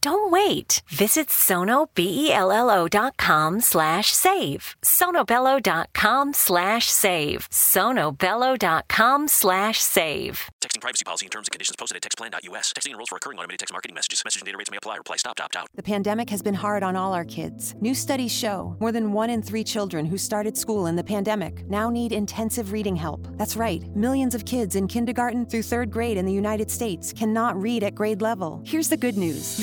Don't 0.00 0.30
wait. 0.30 0.82
Visit 0.88 1.28
sonobello.com 1.28 3.60
slash 3.60 4.12
save. 4.12 4.76
sonobello.com 4.82 6.32
slash 6.34 6.90
save. 6.90 7.48
sonobello.com 7.50 9.28
slash 9.28 9.80
save. 9.80 10.48
Texting 10.62 10.80
privacy 10.80 11.04
policy 11.04 11.26
and 11.26 11.32
terms 11.32 11.48
and 11.48 11.52
conditions 11.52 11.76
posted 11.76 11.96
at 11.96 12.02
textplan.us. 12.02 12.72
Texting 12.72 12.90
enrolls 12.90 13.08
for 13.08 13.16
recurring 13.16 13.38
automated 13.38 13.60
text 13.60 13.72
marketing 13.72 13.94
messages. 13.94 14.22
Message 14.24 14.42
and 14.42 14.46
data 14.46 14.58
rates 14.58 14.70
may 14.70 14.76
apply. 14.76 14.96
Reply 14.96 15.16
stop 15.16 15.36
to 15.36 15.44
opt 15.44 15.56
out. 15.56 15.68
The 15.74 15.82
pandemic 15.82 16.30
has 16.30 16.42
been 16.42 16.54
hard 16.54 16.82
on 16.82 16.96
all 16.96 17.12
our 17.12 17.24
kids. 17.24 17.74
New 17.80 17.94
studies 17.94 18.32
show 18.32 18.76
more 18.80 18.92
than 18.92 19.12
one 19.12 19.30
in 19.30 19.42
three 19.42 19.64
children 19.64 20.06
who 20.06 20.16
started 20.16 20.56
school 20.56 20.86
in 20.86 20.96
the 20.96 21.04
pandemic 21.04 21.68
now 21.68 21.90
need 21.90 22.12
intensive 22.12 22.72
reading 22.72 22.96
help. 22.96 23.26
That's 23.36 23.56
right. 23.56 23.82
Millions 23.96 24.34
of 24.34 24.44
kids 24.44 24.76
in 24.76 24.88
kindergarten 24.88 25.46
through 25.46 25.62
third 25.62 25.90
grade 25.90 26.16
in 26.16 26.26
the 26.26 26.32
United 26.32 26.70
States 26.70 27.12
cannot 27.12 27.60
read 27.60 27.82
at 27.82 27.94
grade 27.94 28.22
level. 28.22 28.62
Here's 28.64 28.88
the 28.88 28.96
good 28.96 29.16
news. 29.16 29.62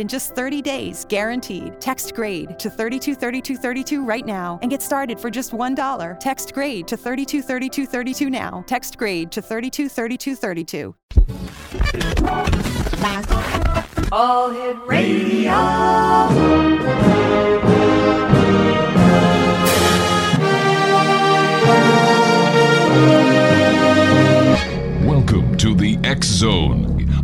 in 0.00 0.08
just 0.08 0.34
30 0.34 0.62
days, 0.62 1.04
guaranteed. 1.08 1.80
Text 1.80 2.14
grade 2.14 2.58
to 2.58 2.70
323232 2.70 4.04
right 4.04 4.26
now 4.26 4.58
and 4.62 4.70
get 4.70 4.82
started 4.82 5.20
for 5.20 5.30
just 5.30 5.52
$1. 5.52 6.18
Text 6.18 6.54
grade 6.54 6.88
to 6.88 6.96
323232 6.96 8.30
now. 8.30 8.64
Text 8.66 8.96
grade 8.96 9.30
to 9.30 9.42
323232. 9.42 10.94
All 14.10 14.50
Hit 14.50 14.76
Radio. 14.86 15.52
Welcome 25.04 25.56
to 25.58 25.74
the 25.74 25.98
X 26.02 26.26
Zone, 26.26 26.99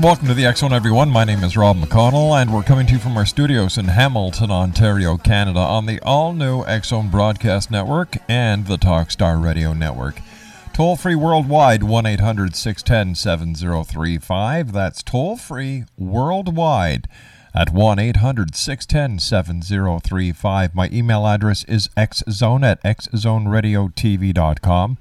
And 0.00 0.06
welcome 0.06 0.28
to 0.28 0.34
the 0.34 0.50
Zone, 0.56 0.72
everyone. 0.72 1.10
My 1.10 1.24
name 1.24 1.44
is 1.44 1.58
Rob 1.58 1.76
McConnell, 1.76 2.40
and 2.40 2.54
we're 2.54 2.62
coming 2.62 2.86
to 2.86 2.94
you 2.94 2.98
from 2.98 3.18
our 3.18 3.26
studios 3.26 3.76
in 3.76 3.84
Hamilton, 3.84 4.50
Ontario, 4.50 5.18
Canada, 5.18 5.58
on 5.58 5.84
the 5.84 6.00
all 6.00 6.32
new 6.32 6.64
Zone 6.82 7.10
Broadcast 7.10 7.70
Network 7.70 8.16
and 8.26 8.66
the 8.66 8.78
Talkstar 8.78 9.44
Radio 9.44 9.74
Network. 9.74 10.22
Toll 10.72 10.96
free 10.96 11.14
worldwide, 11.14 11.82
1 11.82 12.06
800 12.06 12.56
610 12.56 13.14
7035. 13.14 14.72
That's 14.72 15.02
toll 15.02 15.36
free 15.36 15.84
worldwide 15.98 17.06
at 17.54 17.70
1 17.70 17.98
800 17.98 18.56
610 18.56 19.18
7035. 19.18 20.74
My 20.74 20.88
email 20.90 21.26
address 21.26 21.62
is 21.64 21.88
xzone 21.88 22.64
at 22.64 22.82
xzoneradiotv.com. 22.84 24.96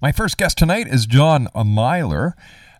My 0.00 0.12
first 0.12 0.38
guest 0.38 0.58
tonight 0.58 0.86
is 0.86 1.06
John 1.06 1.48
Milor. 1.56 2.34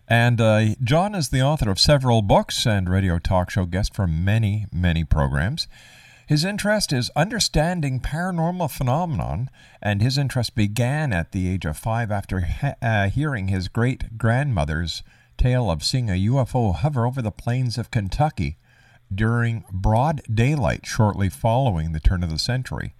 And 0.09 0.41
uh, 0.41 0.75
John 0.83 1.13
is 1.13 1.29
the 1.29 1.43
author 1.43 1.69
of 1.69 1.79
several 1.79 2.23
books 2.23 2.65
and 2.65 2.89
radio 2.89 3.19
talk 3.19 3.51
show 3.51 3.65
guest 3.65 3.93
for 3.93 4.07
many, 4.07 4.65
many 4.73 5.03
programs. 5.03 5.67
His 6.25 6.43
interest 6.43 6.91
is 6.91 7.11
understanding 7.15 7.99
paranormal 7.99 8.71
phenomenon, 8.71 9.51
and 9.81 10.01
his 10.01 10.17
interest 10.17 10.55
began 10.55 11.13
at 11.13 11.31
the 11.31 11.47
age 11.47 11.65
of 11.65 11.77
five 11.77 12.11
after 12.11 12.39
he- 12.41 12.71
uh, 12.81 13.09
hearing 13.09 13.49
his 13.49 13.67
great 13.67 14.17
grandmother's 14.17 15.03
tale 15.37 15.69
of 15.69 15.83
seeing 15.83 16.09
a 16.09 16.13
UFO 16.13 16.73
hover 16.75 17.05
over 17.05 17.21
the 17.21 17.31
plains 17.31 17.77
of 17.77 17.91
Kentucky 17.91 18.57
during 19.13 19.63
broad 19.71 20.21
daylight 20.31 20.85
shortly 20.85 21.29
following 21.29 21.91
the 21.91 21.99
turn 21.99 22.23
of 22.23 22.29
the 22.29 22.39
century. 22.39 22.93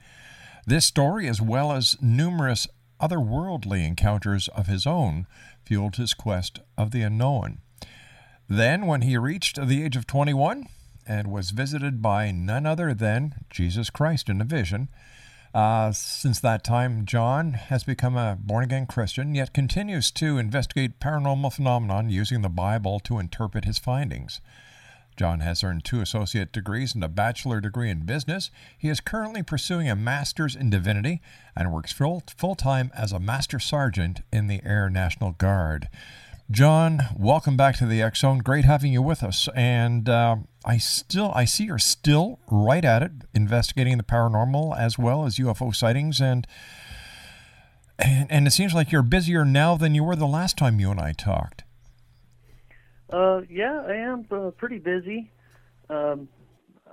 This 0.66 0.86
story, 0.86 1.28
as 1.28 1.42
well 1.42 1.72
as 1.72 1.98
numerous 2.01 2.68
otherworldly 3.00 3.86
encounters 3.86 4.48
of 4.50 4.68
his 4.68 4.86
own, 4.86 5.28
fueled 5.63 5.96
his 5.96 6.13
quest 6.13 6.60
of 6.78 6.92
the 6.92 7.01
unknown. 7.01 7.60
Then, 8.48 8.88
when 8.88 9.01
he 9.01 9.18
reached 9.18 9.56
the 9.68 9.84
age 9.84 9.96
of 9.96 10.07
21 10.07 10.66
and 11.07 11.28
was 11.28 11.51
visited 11.51 12.01
by 12.01 12.31
none 12.31 12.66
other 12.66 12.94
than 12.94 13.36
Jesus 13.50 13.90
Christ 13.90 14.30
in 14.30 14.42
a 14.42 14.46
vision, 14.46 14.90
uh, 15.54 15.92
since 15.92 16.40
that 16.40 16.63
time, 16.63 17.06
John 17.06 17.54
has 17.54 17.84
become 17.84 18.16
a 18.16 18.38
born 18.40 18.63
again 18.63 18.86
Christian, 18.86 19.34
yet 19.34 19.54
continues 19.54 20.12
to 20.12 20.38
investigate 20.38 21.00
paranormal 21.00 21.54
phenomenon 21.54 22.10
using 22.10 22.42
the 22.42 22.50
Bible 22.50 23.00
to 23.02 23.18
interpret 23.18 23.66
his 23.66 23.80
findings. 23.80 24.42
John 25.19 25.42
has 25.42 25.66
earned 25.66 25.83
two 25.83 26.00
associate 26.00 26.54
degrees 26.54 26.95
and 26.95 27.04
a 27.04 27.10
bachelor 27.10 27.60
degree 27.60 27.89
in 27.89 28.06
business. 28.06 28.50
He 28.77 28.88
is 28.88 29.01
currently 29.01 29.44
pursuing 29.44 29.89
a 29.89 29.94
master's 29.94 30.56
in 30.56 30.69
divinity 30.69 31.19
and 31.57 31.74
works 31.74 31.92
full 31.92 32.56
time 32.56 32.89
as 32.95 33.12
a 33.12 33.19
master 33.19 33.60
sergeant 33.60 34.21
in 34.31 34.48
the 34.48 34.62
Air 34.63 34.89
National 34.89 35.33
Guard. 35.33 35.89
John, 36.50 37.01
welcome 37.18 37.57
back 37.57 37.75
to 37.80 37.86
the 37.86 38.01
X 38.01 38.21
Zone. 38.21 38.38
Great 38.38 38.63
having 38.63 38.94
you 38.94 39.01
with 39.01 39.21
us. 39.21 39.50
And 39.54 40.07
uh, 40.07 40.38
I 40.63 40.77
still, 40.77 41.33
I 41.36 41.44
see 41.44 41.66
you're 41.66 41.80
still 41.80 42.39
right 42.50 42.86
at 42.86 43.04
it, 43.04 43.12
investigating 43.33 43.98
the 43.98 44.04
paranormal 44.04 44.80
as 44.80 44.98
well 44.98 45.25
as 45.25 45.36
UFO 45.36 45.75
sightings, 45.75 46.21
and 46.21 46.48
and, 48.01 48.31
and 48.31 48.48
it 48.48 48.51
seems 48.51 48.74
like 48.74 48.94
you're 48.94 49.04
busier 49.04 49.44
now 49.44 49.75
than 49.75 49.94
you 49.95 50.06
were 50.06 50.16
the 50.16 50.25
last 50.25 50.57
time 50.57 50.80
you 50.80 50.89
and 50.92 51.01
I 51.01 51.12
talked. 51.12 51.66
Uh, 53.11 53.41
yeah, 53.50 53.83
I 53.88 53.95
am 53.95 54.25
uh, 54.31 54.51
pretty 54.51 54.77
busy. 54.77 55.31
Um, 55.89 56.29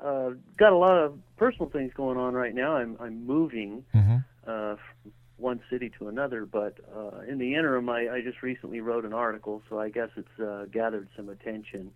uh, 0.03 0.31
got 0.59 0.73
a 0.73 0.77
lot 0.77 0.99
of 0.99 1.19
personal 1.37 1.71
things 1.71 1.93
going 1.95 2.19
on 2.19 2.35
right 2.35 2.55
now. 2.55 2.77
I'm 2.77 2.97
I'm 3.01 3.27
moving 3.27 3.85
Mm-hmm. 3.95 4.17
uh, 4.47 4.77
from 4.77 5.13
one 5.39 5.61
city 5.71 5.91
to 5.99 6.09
another, 6.09 6.47
but 6.47 6.79
uh, 6.95 7.21
in 7.29 7.39
the 7.39 7.55
interim, 7.55 7.89
I, 7.91 8.09
I 8.09 8.21
just 8.23 8.43
recently 8.43 8.81
wrote 8.81 9.05
an 9.05 9.13
article, 9.13 9.63
so 9.69 9.79
I 9.79 9.91
guess 9.91 10.09
it's 10.17 10.41
uh, 10.41 10.65
gathered 10.73 11.09
some 11.15 11.29
attention. 11.29 11.91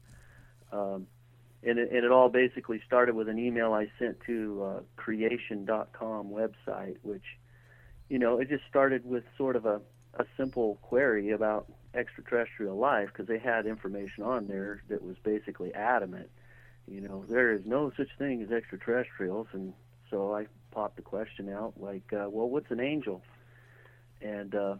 Um, 0.72 1.06
and, 1.62 1.78
it, 1.78 1.90
and 1.90 2.04
it 2.04 2.10
all 2.10 2.28
basically 2.28 2.80
started 2.86 3.14
with 3.14 3.28
an 3.28 3.38
email 3.38 3.72
I 3.72 3.90
sent 3.98 4.18
to 4.26 4.62
uh, 4.62 4.80
creation.com 4.96 6.30
website, 6.30 6.96
which, 7.02 7.24
you 8.08 8.18
know, 8.18 8.38
it 8.38 8.48
just 8.48 8.64
started 8.68 9.04
with 9.06 9.24
sort 9.38 9.56
of 9.56 9.64
a, 9.66 9.80
a 10.18 10.24
simple 10.36 10.78
query 10.82 11.30
about 11.30 11.70
extraterrestrial 11.94 12.76
life 12.76 13.08
because 13.08 13.26
they 13.26 13.38
had 13.38 13.66
information 13.66 14.22
on 14.24 14.46
there 14.46 14.82
that 14.88 15.02
was 15.02 15.16
basically 15.22 15.74
adamant. 15.74 16.30
You 16.86 17.00
know, 17.00 17.24
there 17.28 17.52
is 17.52 17.62
no 17.64 17.92
such 17.96 18.08
thing 18.18 18.42
as 18.42 18.50
extraterrestrials, 18.50 19.48
and 19.52 19.72
so 20.10 20.34
I 20.34 20.46
popped 20.70 20.96
the 20.96 21.02
question 21.02 21.48
out 21.48 21.74
like, 21.76 22.12
uh, 22.12 22.28
well, 22.28 22.48
what's 22.48 22.70
an 22.70 22.80
angel? 22.80 23.22
And 24.20 24.54
uh, 24.54 24.76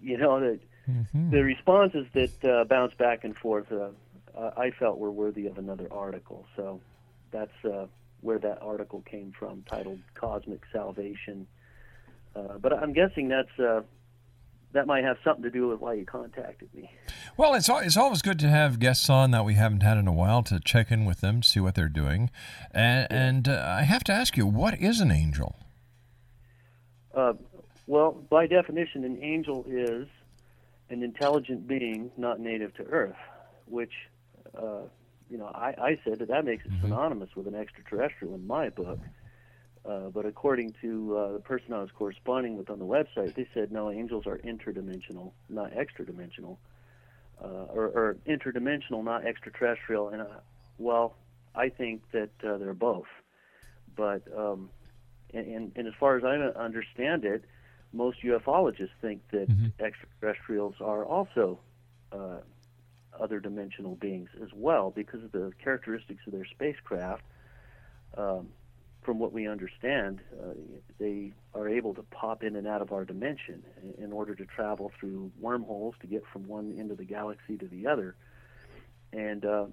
you 0.00 0.18
know 0.18 0.40
that 0.40 0.60
Mm-hmm. 0.90 1.30
the 1.30 1.44
responses 1.44 2.06
that 2.14 2.44
uh, 2.44 2.64
bounced 2.64 2.98
back 2.98 3.24
and 3.24 3.36
forth, 3.36 3.70
uh, 3.70 3.90
I 4.56 4.70
felt 4.78 4.98
were 4.98 5.10
worthy 5.10 5.46
of 5.46 5.58
another 5.58 5.88
article. 5.90 6.46
So 6.56 6.80
that's 7.30 7.64
uh, 7.64 7.86
where 8.20 8.38
that 8.38 8.60
article 8.62 9.02
came 9.02 9.32
from, 9.38 9.62
titled 9.68 10.00
"Cosmic 10.14 10.62
Salvation." 10.72 11.46
Uh, 12.34 12.58
but 12.58 12.72
I'm 12.72 12.92
guessing 12.92 13.28
that's 13.28 13.58
uh, 13.58 13.82
that 14.72 14.86
might 14.86 15.04
have 15.04 15.16
something 15.24 15.42
to 15.42 15.50
do 15.50 15.68
with 15.68 15.80
why 15.80 15.94
you 15.94 16.04
contacted 16.04 16.72
me. 16.74 16.90
Well, 17.36 17.54
it's 17.54 17.68
it's 17.68 17.96
always 17.96 18.22
good 18.22 18.38
to 18.40 18.48
have 18.48 18.78
guests 18.78 19.10
on 19.10 19.30
that 19.32 19.44
we 19.44 19.54
haven't 19.54 19.82
had 19.82 19.98
in 19.98 20.06
a 20.06 20.12
while 20.12 20.42
to 20.44 20.60
check 20.60 20.90
in 20.90 21.04
with 21.04 21.20
them, 21.20 21.42
see 21.42 21.60
what 21.60 21.74
they're 21.74 21.88
doing, 21.88 22.30
and, 22.70 23.06
and 23.10 23.48
uh, 23.48 23.64
I 23.66 23.82
have 23.82 24.04
to 24.04 24.12
ask 24.12 24.36
you, 24.36 24.46
what 24.46 24.78
is 24.80 25.00
an 25.00 25.10
angel? 25.10 25.56
Uh, 27.14 27.32
well, 27.86 28.12
by 28.12 28.46
definition, 28.46 29.04
an 29.04 29.18
angel 29.22 29.64
is 29.68 30.06
an 30.90 31.02
intelligent 31.02 31.66
being 31.66 32.10
not 32.16 32.38
native 32.40 32.74
to 32.74 32.84
Earth, 32.84 33.16
which, 33.66 33.92
uh, 34.56 34.82
you 35.28 35.38
know, 35.38 35.46
I, 35.46 35.74
I 35.78 35.98
said 36.04 36.18
that 36.20 36.28
that 36.28 36.44
makes 36.44 36.64
it 36.64 36.72
synonymous 36.80 37.30
with 37.34 37.46
an 37.46 37.54
extraterrestrial 37.54 38.34
in 38.34 38.46
my 38.46 38.68
book. 38.68 38.98
Uh, 39.88 40.08
but 40.10 40.26
according 40.26 40.74
to 40.80 41.16
uh, 41.16 41.32
the 41.32 41.38
person 41.38 41.72
I 41.72 41.80
was 41.80 41.90
corresponding 41.96 42.56
with 42.56 42.68
on 42.68 42.78
the 42.78 42.84
website, 42.84 43.34
they 43.34 43.48
said 43.54 43.72
no, 43.72 43.90
angels 43.90 44.26
are 44.26 44.38
interdimensional, 44.38 45.32
not 45.48 45.72
extradimensional, 45.72 46.58
uh, 47.42 47.46
or, 47.46 47.86
or 47.86 48.16
interdimensional, 48.28 49.02
not 49.02 49.24
extraterrestrial. 49.24 50.10
And 50.10 50.22
uh, 50.22 50.26
well, 50.78 51.16
I 51.54 51.70
think 51.70 52.02
that 52.12 52.30
uh, 52.44 52.58
they're 52.58 52.74
both. 52.74 53.06
But 53.96 54.22
um, 54.36 54.68
and, 55.32 55.46
and, 55.46 55.72
and 55.76 55.86
as 55.86 55.94
far 55.98 56.16
as 56.18 56.24
I 56.24 56.36
understand 56.58 57.24
it, 57.24 57.44
most 57.92 58.22
ufologists 58.22 58.90
think 59.00 59.22
that 59.30 59.48
extraterrestrials 59.80 60.74
are 60.80 61.04
also 61.04 61.58
uh, 62.12 62.38
other 63.18 63.40
dimensional 63.40 63.96
beings 63.96 64.28
as 64.42 64.48
well 64.54 64.90
because 64.90 65.24
of 65.24 65.32
the 65.32 65.52
characteristics 65.62 66.20
of 66.26 66.32
their 66.32 66.44
spacecraft. 66.44 67.22
Um, 68.16 68.48
from 69.02 69.18
what 69.18 69.32
we 69.32 69.48
understand, 69.48 70.20
uh, 70.40 70.52
they 70.98 71.32
are 71.54 71.68
able 71.68 71.94
to 71.94 72.02
pop 72.02 72.42
in 72.42 72.56
and 72.56 72.66
out 72.66 72.82
of 72.82 72.92
our 72.92 73.04
dimension 73.04 73.62
in- 73.98 74.12
order 74.12 74.34
to 74.34 74.44
travel 74.44 74.92
through 74.98 75.30
wormholes 75.40 75.94
to 76.00 76.06
get 76.06 76.22
from 76.32 76.46
one 76.46 76.76
end 76.78 76.90
of 76.90 76.98
the 76.98 77.04
galaxy 77.04 77.56
to 77.56 77.66
the 77.66 77.86
other. 77.86 78.14
And 79.12 79.44
uh, 79.44 79.66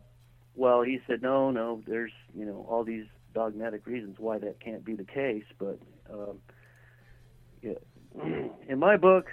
well, 0.56 0.81
he 0.81 1.00
said, 1.07 1.21
no, 1.21 1.51
no, 1.51 1.83
there's 1.85 2.13
you 2.33 2.45
know 2.45 2.65
all 2.69 2.83
these 2.83 3.06
dogmatic 3.33 3.85
reasons 3.85 4.18
why 4.19 4.38
that 4.39 4.59
can't 4.59 4.85
be 4.85 4.95
the 4.95 5.03
case, 5.03 5.44
but 5.59 5.79
yeah, 7.62 7.74
in 8.68 8.79
my 8.79 8.97
book, 8.97 9.27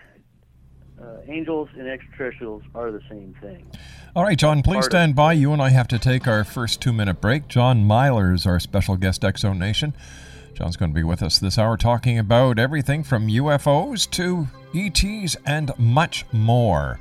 uh, 1.01 1.19
angels 1.27 1.69
and 1.77 1.89
extraterrestrials 1.89 2.63
are 2.75 2.91
the 2.91 3.01
same 3.11 3.35
thing. 3.41 3.67
All 4.17 4.23
right, 4.23 4.39
John, 4.39 4.63
please 4.63 4.85
stand 4.85 5.17
by. 5.17 5.33
You 5.33 5.53
and 5.53 5.61
I 5.61 5.71
have 5.71 5.89
to 5.89 5.99
take 5.99 6.29
our 6.29 6.45
first 6.45 6.81
two 6.81 6.93
minute 6.93 7.21
break. 7.21 7.49
John 7.49 7.85
Milor 7.85 8.33
is 8.33 8.47
our 8.47 8.61
special 8.61 8.97
guest, 8.97 9.23
Exo 9.23 9.59
Nation. 9.59 9.93
John's 10.55 10.77
going 10.77 10.93
to 10.93 10.95
be 10.95 11.03
with 11.03 11.21
us 11.21 11.41
this 11.41 11.59
hour 11.59 11.77
talking 11.77 12.17
about 12.17 12.61
everything 12.61 13.03
from 13.03 13.27
UFOs 13.27 14.09
to 14.11 14.47
ETs 14.73 15.37
and 15.45 15.77
much 15.81 16.25
more. 16.31 17.01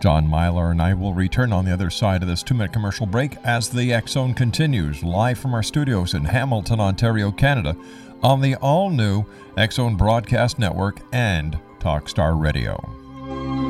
John 0.00 0.28
Milor 0.28 0.70
and 0.70 0.80
I 0.80 0.94
will 0.94 1.12
return 1.12 1.52
on 1.52 1.64
the 1.64 1.72
other 1.72 1.90
side 1.90 2.22
of 2.22 2.28
this 2.28 2.44
two 2.44 2.54
minute 2.54 2.72
commercial 2.72 3.06
break 3.06 3.36
as 3.44 3.68
the 3.68 4.00
Zone 4.06 4.32
continues 4.32 5.02
live 5.02 5.38
from 5.38 5.52
our 5.52 5.64
studios 5.64 6.14
in 6.14 6.24
Hamilton, 6.24 6.80
Ontario, 6.80 7.30
Canada, 7.32 7.76
on 8.22 8.40
the 8.40 8.54
all 8.56 8.88
new 8.90 9.24
Zone 9.70 9.96
Broadcast 9.96 10.58
Network 10.58 11.00
and 11.12 11.58
Talkstar 11.80 12.40
Radio. 12.40 13.69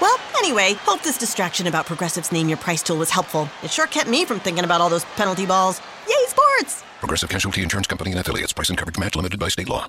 Well, 0.00 0.18
anyway, 0.36 0.74
hope 0.80 1.02
this 1.02 1.16
distraction 1.16 1.66
about 1.66 1.86
Progressive's 1.86 2.30
Name 2.30 2.48
Your 2.48 2.58
Price 2.58 2.82
tool 2.82 2.98
was 2.98 3.10
helpful. 3.10 3.48
It 3.62 3.70
sure 3.70 3.86
kept 3.86 4.08
me 4.08 4.24
from 4.24 4.40
thinking 4.40 4.64
about 4.64 4.80
all 4.80 4.90
those 4.90 5.04
penalty 5.16 5.46
balls. 5.46 5.80
Yay, 6.08 6.14
sports! 6.28 6.82
Progressive 7.00 7.30
Casualty 7.30 7.62
Insurance 7.62 7.86
Company 7.86 8.10
and 8.10 8.20
affiliates. 8.20 8.52
Price 8.52 8.68
and 8.68 8.78
coverage 8.78 8.98
match 8.98 9.16
limited 9.16 9.40
by 9.40 9.48
state 9.48 9.68
law. 9.68 9.86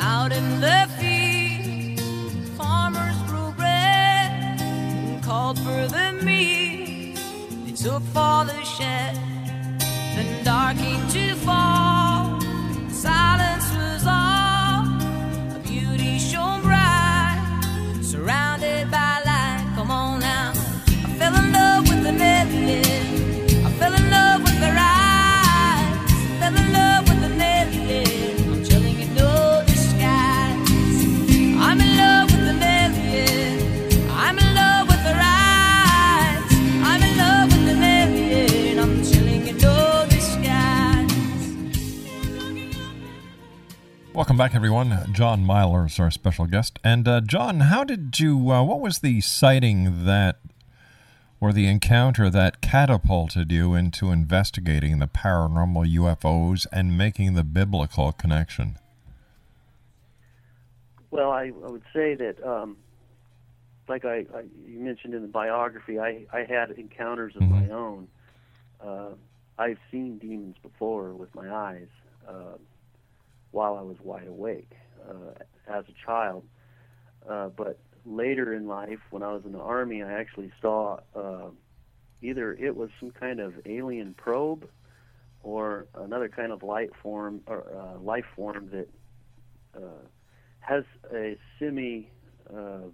Out 0.00 0.32
in 0.32 0.60
the 0.60 0.88
field, 0.98 2.48
farmers 2.56 3.16
grew 3.28 3.52
bread 3.52 4.60
and 4.60 5.22
called 5.22 5.58
for 5.58 5.86
the 5.86 6.18
meat. 6.24 6.63
Took 7.84 8.02
for 8.14 8.46
the 8.46 8.64
shed. 8.64 9.33
Welcome 44.24 44.38
back, 44.38 44.54
everyone. 44.54 45.12
John 45.12 45.44
Milor 45.44 45.84
is 45.84 46.00
our 46.00 46.10
special 46.10 46.46
guest. 46.46 46.78
And 46.82 47.06
uh, 47.06 47.20
John, 47.20 47.60
how 47.60 47.84
did 47.84 48.18
you? 48.18 48.50
Uh, 48.50 48.62
what 48.62 48.80
was 48.80 49.00
the 49.00 49.20
sighting 49.20 50.06
that, 50.06 50.38
or 51.42 51.52
the 51.52 51.66
encounter 51.66 52.30
that 52.30 52.62
catapulted 52.62 53.52
you 53.52 53.74
into 53.74 54.10
investigating 54.10 54.98
the 54.98 55.06
paranormal 55.06 55.94
UFOs 55.94 56.66
and 56.72 56.96
making 56.96 57.34
the 57.34 57.44
biblical 57.44 58.12
connection? 58.12 58.78
Well, 61.10 61.30
I, 61.30 61.52
I 61.62 61.70
would 61.70 61.84
say 61.92 62.14
that, 62.14 62.42
um, 62.42 62.78
like 63.88 64.06
I, 64.06 64.24
I 64.34 64.44
you 64.66 64.78
mentioned 64.78 65.12
in 65.12 65.20
the 65.20 65.28
biography, 65.28 65.98
I, 65.98 66.24
I 66.32 66.44
had 66.44 66.70
encounters 66.70 67.36
of 67.36 67.42
my 67.42 67.68
own. 67.68 68.08
Uh, 68.82 69.10
I've 69.58 69.78
seen 69.90 70.16
demons 70.16 70.56
before 70.62 71.12
with 71.12 71.34
my 71.34 71.54
eyes 71.54 71.88
uh, 72.26 72.56
while 73.54 73.76
I 73.76 73.82
was 73.82 73.96
wide 74.02 74.26
awake 74.26 74.72
uh, 75.08 75.42
as 75.68 75.84
a 75.88 76.06
child. 76.06 76.44
Uh, 77.28 77.48
but 77.48 77.78
later 78.04 78.52
in 78.52 78.66
life, 78.66 79.00
when 79.10 79.22
I 79.22 79.32
was 79.32 79.44
in 79.44 79.52
the 79.52 79.60
army, 79.60 80.02
I 80.02 80.12
actually 80.12 80.52
saw 80.60 80.98
uh, 81.14 81.50
either 82.20 82.52
it 82.52 82.76
was 82.76 82.90
some 83.00 83.12
kind 83.12 83.40
of 83.40 83.54
alien 83.64 84.14
probe 84.14 84.68
or 85.42 85.86
another 85.94 86.28
kind 86.28 86.52
of 86.52 86.62
light 86.62 86.90
form 87.02 87.40
or 87.46 87.64
uh, 87.72 87.98
life 88.00 88.26
form 88.34 88.70
that 88.72 88.88
uh, 89.76 90.02
has 90.60 90.84
a 91.12 91.36
semi 91.58 92.08
uh, 92.54 92.88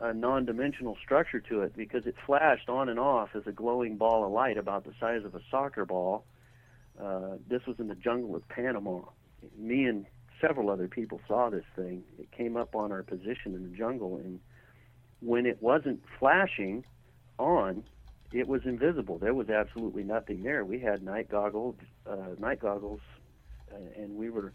a 0.00 0.12
non-dimensional 0.12 0.96
structure 1.00 1.38
to 1.38 1.62
it 1.62 1.76
because 1.76 2.06
it 2.06 2.16
flashed 2.26 2.68
on 2.68 2.88
and 2.88 2.98
off 2.98 3.30
as 3.34 3.46
a 3.46 3.52
glowing 3.52 3.96
ball 3.96 4.24
of 4.24 4.32
light 4.32 4.58
about 4.58 4.84
the 4.84 4.92
size 4.98 5.24
of 5.24 5.36
a 5.36 5.40
soccer 5.48 5.84
ball. 5.84 6.24
Uh, 7.00 7.36
this 7.48 7.66
was 7.66 7.76
in 7.78 7.88
the 7.88 7.94
jungle 7.94 8.36
of 8.36 8.48
Panama. 8.48 9.00
Me 9.58 9.84
and 9.84 10.06
several 10.40 10.70
other 10.70 10.88
people 10.88 11.20
saw 11.26 11.50
this 11.50 11.64
thing. 11.76 12.02
It 12.18 12.30
came 12.30 12.56
up 12.56 12.74
on 12.74 12.92
our 12.92 13.02
position 13.02 13.54
in 13.54 13.70
the 13.70 13.76
jungle, 13.76 14.16
and 14.16 14.40
when 15.20 15.46
it 15.46 15.62
wasn't 15.62 16.02
flashing 16.18 16.84
on, 17.38 17.84
it 18.32 18.48
was 18.48 18.62
invisible. 18.64 19.18
There 19.18 19.34
was 19.34 19.48
absolutely 19.48 20.02
nothing 20.02 20.42
there. 20.42 20.64
We 20.64 20.80
had 20.80 21.02
night 21.02 21.28
goggles, 21.30 21.76
uh, 22.06 22.34
night 22.38 22.60
goggles, 22.60 23.00
uh, 23.72 23.76
and 23.96 24.16
we 24.16 24.28
were 24.30 24.52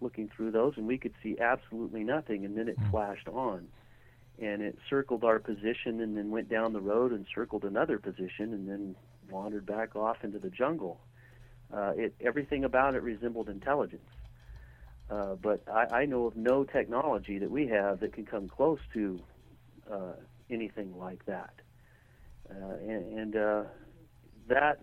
looking 0.00 0.30
through 0.34 0.50
those, 0.50 0.74
and 0.76 0.86
we 0.86 0.98
could 0.98 1.14
see 1.22 1.38
absolutely 1.40 2.04
nothing. 2.04 2.44
And 2.44 2.56
then 2.56 2.68
it 2.68 2.76
flashed 2.90 3.28
on, 3.28 3.66
and 4.38 4.62
it 4.62 4.78
circled 4.90 5.24
our 5.24 5.38
position, 5.38 6.00
and 6.00 6.16
then 6.16 6.30
went 6.30 6.48
down 6.48 6.72
the 6.72 6.80
road 6.80 7.12
and 7.12 7.26
circled 7.34 7.64
another 7.64 7.98
position, 7.98 8.52
and 8.52 8.68
then 8.68 8.96
wandered 9.30 9.64
back 9.66 9.96
off 9.96 10.18
into 10.22 10.38
the 10.38 10.50
jungle. 10.50 11.00
Uh, 11.72 11.92
it 11.96 12.14
everything 12.20 12.64
about 12.64 12.94
it 12.94 13.02
resembled 13.02 13.48
intelligence. 13.48 14.02
Uh, 15.10 15.34
but 15.34 15.62
I, 15.68 16.00
I 16.00 16.04
know 16.06 16.26
of 16.26 16.36
no 16.36 16.64
technology 16.64 17.38
that 17.38 17.50
we 17.50 17.66
have 17.68 18.00
that 18.00 18.12
can 18.12 18.24
come 18.24 18.48
close 18.48 18.78
to 18.94 19.20
uh, 19.90 20.12
anything 20.50 20.96
like 20.96 21.24
that. 21.26 21.54
Uh, 22.50 22.74
and 22.86 23.18
and 23.18 23.36
uh, 23.36 23.62
that 24.48 24.80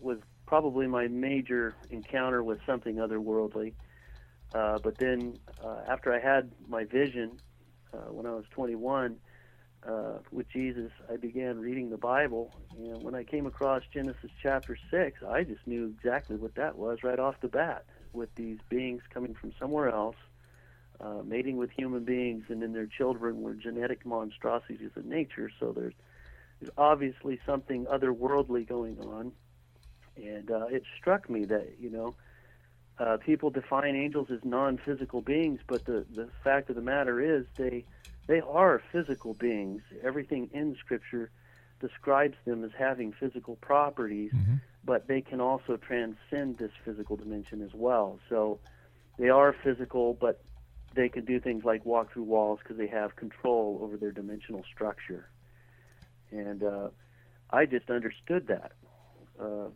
was 0.00 0.18
probably 0.46 0.86
my 0.86 1.08
major 1.08 1.74
encounter 1.90 2.42
with 2.42 2.58
something 2.66 2.96
otherworldly. 2.96 3.72
Uh, 4.54 4.78
but 4.78 4.98
then, 4.98 5.34
after 5.88 6.12
I 6.12 6.20
had 6.20 6.52
my 6.68 6.84
vision 6.84 7.32
when 8.10 8.26
I 8.26 8.30
was 8.30 8.44
21 8.50 9.16
uh, 9.88 10.18
with 10.30 10.48
Jesus, 10.48 10.90
I 11.10 11.16
began 11.16 11.60
reading 11.60 11.90
the 11.90 11.98
Bible. 11.98 12.54
And 12.76 13.02
when 13.02 13.14
I 13.14 13.24
came 13.24 13.46
across 13.46 13.82
Genesis 13.92 14.30
chapter 14.42 14.76
6, 14.90 15.22
I 15.22 15.44
just 15.44 15.66
knew 15.66 15.94
exactly 15.96 16.36
what 16.36 16.54
that 16.54 16.76
was 16.76 17.02
right 17.02 17.18
off 17.18 17.40
the 17.40 17.48
bat 17.48 17.84
with 18.12 18.34
these 18.34 18.58
beings 18.68 19.02
coming 19.12 19.34
from 19.34 19.52
somewhere 19.58 19.90
else, 19.90 20.16
uh, 21.00 21.22
mating 21.24 21.56
with 21.56 21.70
human 21.70 22.04
beings, 22.04 22.44
and 22.48 22.62
then 22.62 22.72
their 22.72 22.86
children 22.86 23.42
were 23.42 23.54
genetic 23.54 24.06
monstrosities 24.06 24.90
of 24.96 25.04
nature. 25.04 25.50
So 25.60 25.72
there's, 25.72 25.94
there's 26.60 26.72
obviously 26.78 27.40
something 27.44 27.86
otherworldly 27.86 28.66
going 28.66 28.98
on. 29.00 29.32
And 30.16 30.50
uh, 30.50 30.66
it 30.66 30.84
struck 30.98 31.28
me 31.28 31.44
that, 31.46 31.74
you 31.80 31.90
know, 31.90 32.14
uh, 32.98 33.16
people 33.18 33.50
define 33.50 33.96
angels 33.96 34.28
as 34.30 34.38
non-physical 34.44 35.20
beings, 35.20 35.60
but 35.66 35.84
the, 35.84 36.04
the 36.14 36.28
fact 36.42 36.70
of 36.70 36.76
the 36.76 36.82
matter 36.82 37.20
is 37.20 37.44
they 37.56 37.84
they 38.26 38.40
are 38.40 38.82
physical 38.92 39.34
beings. 39.34 39.82
Everything 40.02 40.48
in 40.54 40.76
Scripture 40.76 41.30
describes 41.80 42.36
them 42.46 42.64
as 42.64 42.70
having 42.78 43.12
physical 43.12 43.56
properties, 43.56 44.32
but 44.84 45.06
they 45.08 45.20
can 45.20 45.40
also 45.40 45.76
transcend 45.76 46.56
this 46.58 46.70
physical 46.84 47.16
dimension 47.16 47.60
as 47.60 47.74
well. 47.74 48.18
So 48.30 48.60
they 49.18 49.28
are 49.28 49.52
physical, 49.52 50.14
but 50.14 50.42
they 50.94 51.08
can 51.08 51.24
do 51.24 51.40
things 51.40 51.64
like 51.64 51.84
walk 51.84 52.12
through 52.12 52.22
walls 52.22 52.60
because 52.62 52.78
they 52.78 52.86
have 52.86 53.16
control 53.16 53.80
over 53.82 53.96
their 53.96 54.12
dimensional 54.12 54.64
structure. 54.72 55.28
And 56.30 56.62
uh, 56.62 56.88
I 57.50 57.66
just 57.66 57.90
understood 57.90 58.46
that 58.46 58.72
uh, 59.38 59.68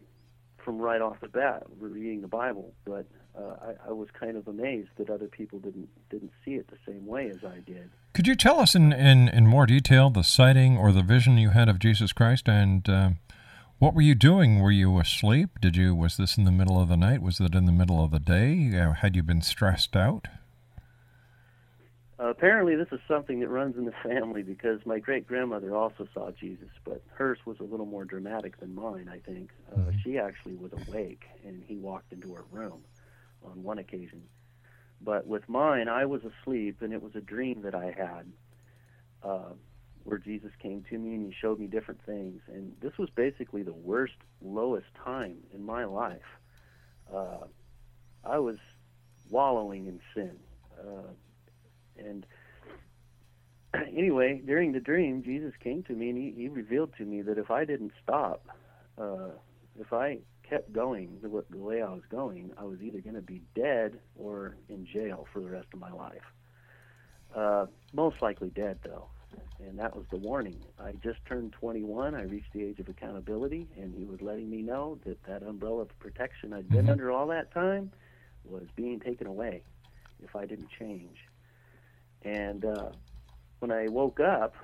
from 0.68 0.76
right 0.76 1.00
off 1.00 1.18
the 1.22 1.28
bat, 1.28 1.62
reading 1.80 2.20
the 2.20 2.28
Bible. 2.28 2.74
But 2.84 3.06
uh, 3.34 3.54
I, 3.62 3.88
I 3.88 3.92
was 3.92 4.08
kind 4.12 4.36
of 4.36 4.46
amazed 4.48 4.90
that 4.98 5.08
other 5.08 5.26
people 5.26 5.58
didn't 5.58 5.88
didn't 6.10 6.30
see 6.44 6.56
it 6.56 6.68
the 6.68 6.76
same 6.86 7.06
way 7.06 7.30
as 7.30 7.42
I 7.42 7.60
did. 7.60 7.88
Could 8.12 8.26
you 8.26 8.34
tell 8.34 8.60
us 8.60 8.74
in, 8.74 8.92
in, 8.92 9.28
in 9.28 9.46
more 9.46 9.64
detail 9.64 10.10
the 10.10 10.22
sighting 10.22 10.76
or 10.76 10.92
the 10.92 11.00
vision 11.02 11.38
you 11.38 11.50
had 11.50 11.70
of 11.70 11.78
Jesus 11.78 12.12
Christ, 12.12 12.50
and 12.50 12.86
uh, 12.86 13.10
what 13.78 13.94
were 13.94 14.02
you 14.02 14.14
doing? 14.14 14.60
Were 14.60 14.70
you 14.70 14.98
asleep? 14.98 15.58
Did 15.58 15.74
you 15.74 15.94
was 15.94 16.18
this 16.18 16.36
in 16.36 16.44
the 16.44 16.52
middle 16.52 16.78
of 16.78 16.90
the 16.90 16.98
night? 16.98 17.22
Was 17.22 17.40
it 17.40 17.54
in 17.54 17.64
the 17.64 17.72
middle 17.72 18.04
of 18.04 18.10
the 18.10 18.20
day? 18.20 18.78
Uh, 18.78 18.92
had 18.92 19.16
you 19.16 19.22
been 19.22 19.40
stressed 19.40 19.96
out? 19.96 20.28
Uh, 22.20 22.26
apparently, 22.26 22.74
this 22.74 22.88
is 22.90 22.98
something 23.06 23.38
that 23.40 23.48
runs 23.48 23.76
in 23.76 23.84
the 23.84 23.92
family 24.02 24.42
because 24.42 24.80
my 24.84 24.98
great 24.98 25.26
grandmother 25.26 25.76
also 25.76 26.08
saw 26.12 26.30
Jesus, 26.32 26.68
but 26.84 27.00
hers 27.14 27.38
was 27.44 27.60
a 27.60 27.64
little 27.64 27.86
more 27.86 28.04
dramatic 28.04 28.58
than 28.58 28.74
mine. 28.74 29.08
I 29.08 29.18
think 29.18 29.50
uh, 29.72 29.92
she 30.02 30.18
actually 30.18 30.56
was 30.56 30.72
awake, 30.72 31.22
and 31.46 31.62
he 31.64 31.76
walked 31.76 32.12
into 32.12 32.34
her 32.34 32.44
room 32.50 32.82
on 33.44 33.62
one 33.62 33.78
occasion. 33.78 34.22
But 35.00 35.28
with 35.28 35.48
mine, 35.48 35.88
I 35.88 36.06
was 36.06 36.22
asleep, 36.24 36.82
and 36.82 36.92
it 36.92 37.00
was 37.00 37.14
a 37.14 37.20
dream 37.20 37.62
that 37.62 37.74
I 37.74 37.94
had 37.96 38.26
uh, 39.22 39.52
where 40.02 40.18
Jesus 40.18 40.50
came 40.60 40.84
to 40.90 40.98
me 40.98 41.14
and 41.14 41.26
he 41.26 41.34
showed 41.38 41.60
me 41.60 41.66
different 41.66 42.00
things. 42.04 42.40
And 42.48 42.72
this 42.80 42.98
was 42.98 43.10
basically 43.10 43.62
the 43.62 43.72
worst, 43.72 44.14
lowest 44.42 44.86
time 45.04 45.36
in 45.54 45.64
my 45.64 45.84
life. 45.84 46.18
Uh, 47.14 47.46
I 48.24 48.38
was 48.38 48.56
wallowing 49.30 49.86
in 49.86 50.00
sin. 50.14 50.36
And 51.98 52.26
anyway, 53.96 54.42
during 54.44 54.72
the 54.72 54.80
dream, 54.80 55.22
Jesus 55.22 55.52
came 55.62 55.82
to 55.84 55.92
me 55.92 56.10
and 56.10 56.18
he, 56.18 56.32
he 56.36 56.48
revealed 56.48 56.92
to 56.98 57.04
me 57.04 57.22
that 57.22 57.38
if 57.38 57.50
I 57.50 57.64
didn't 57.64 57.92
stop, 58.02 58.46
uh, 58.96 59.30
if 59.78 59.92
I 59.92 60.18
kept 60.48 60.72
going 60.72 61.18
the, 61.22 61.44
the 61.50 61.58
way 61.58 61.82
I 61.82 61.90
was 61.90 62.02
going, 62.10 62.52
I 62.56 62.64
was 62.64 62.80
either 62.80 63.00
going 63.00 63.16
to 63.16 63.22
be 63.22 63.42
dead 63.54 63.98
or 64.16 64.56
in 64.68 64.86
jail 64.86 65.26
for 65.32 65.40
the 65.40 65.50
rest 65.50 65.68
of 65.72 65.80
my 65.80 65.92
life. 65.92 66.22
Uh, 67.34 67.66
most 67.92 68.22
likely 68.22 68.50
dead, 68.50 68.78
though. 68.82 69.08
And 69.60 69.78
that 69.78 69.94
was 69.94 70.06
the 70.10 70.16
warning. 70.16 70.60
I 70.80 70.92
just 71.02 71.18
turned 71.26 71.52
21. 71.52 72.14
I 72.14 72.22
reached 72.22 72.52
the 72.52 72.64
age 72.64 72.78
of 72.78 72.88
accountability, 72.88 73.68
and 73.76 73.94
he 73.94 74.04
was 74.04 74.22
letting 74.22 74.48
me 74.48 74.62
know 74.62 74.98
that 75.04 75.22
that 75.24 75.42
umbrella 75.42 75.82
of 75.82 75.98
protection 75.98 76.52
I'd 76.52 76.68
been 76.68 76.88
under 76.88 77.10
all 77.10 77.26
that 77.26 77.52
time 77.52 77.92
was 78.44 78.64
being 78.76 79.00
taken 79.00 79.26
away 79.26 79.62
if 80.22 80.34
I 80.34 80.46
didn't 80.46 80.70
change. 80.78 81.18
And 82.28 82.64
uh, 82.64 82.90
when 83.60 83.72
I 83.72 83.88
woke 83.88 84.20
up, 84.20 84.54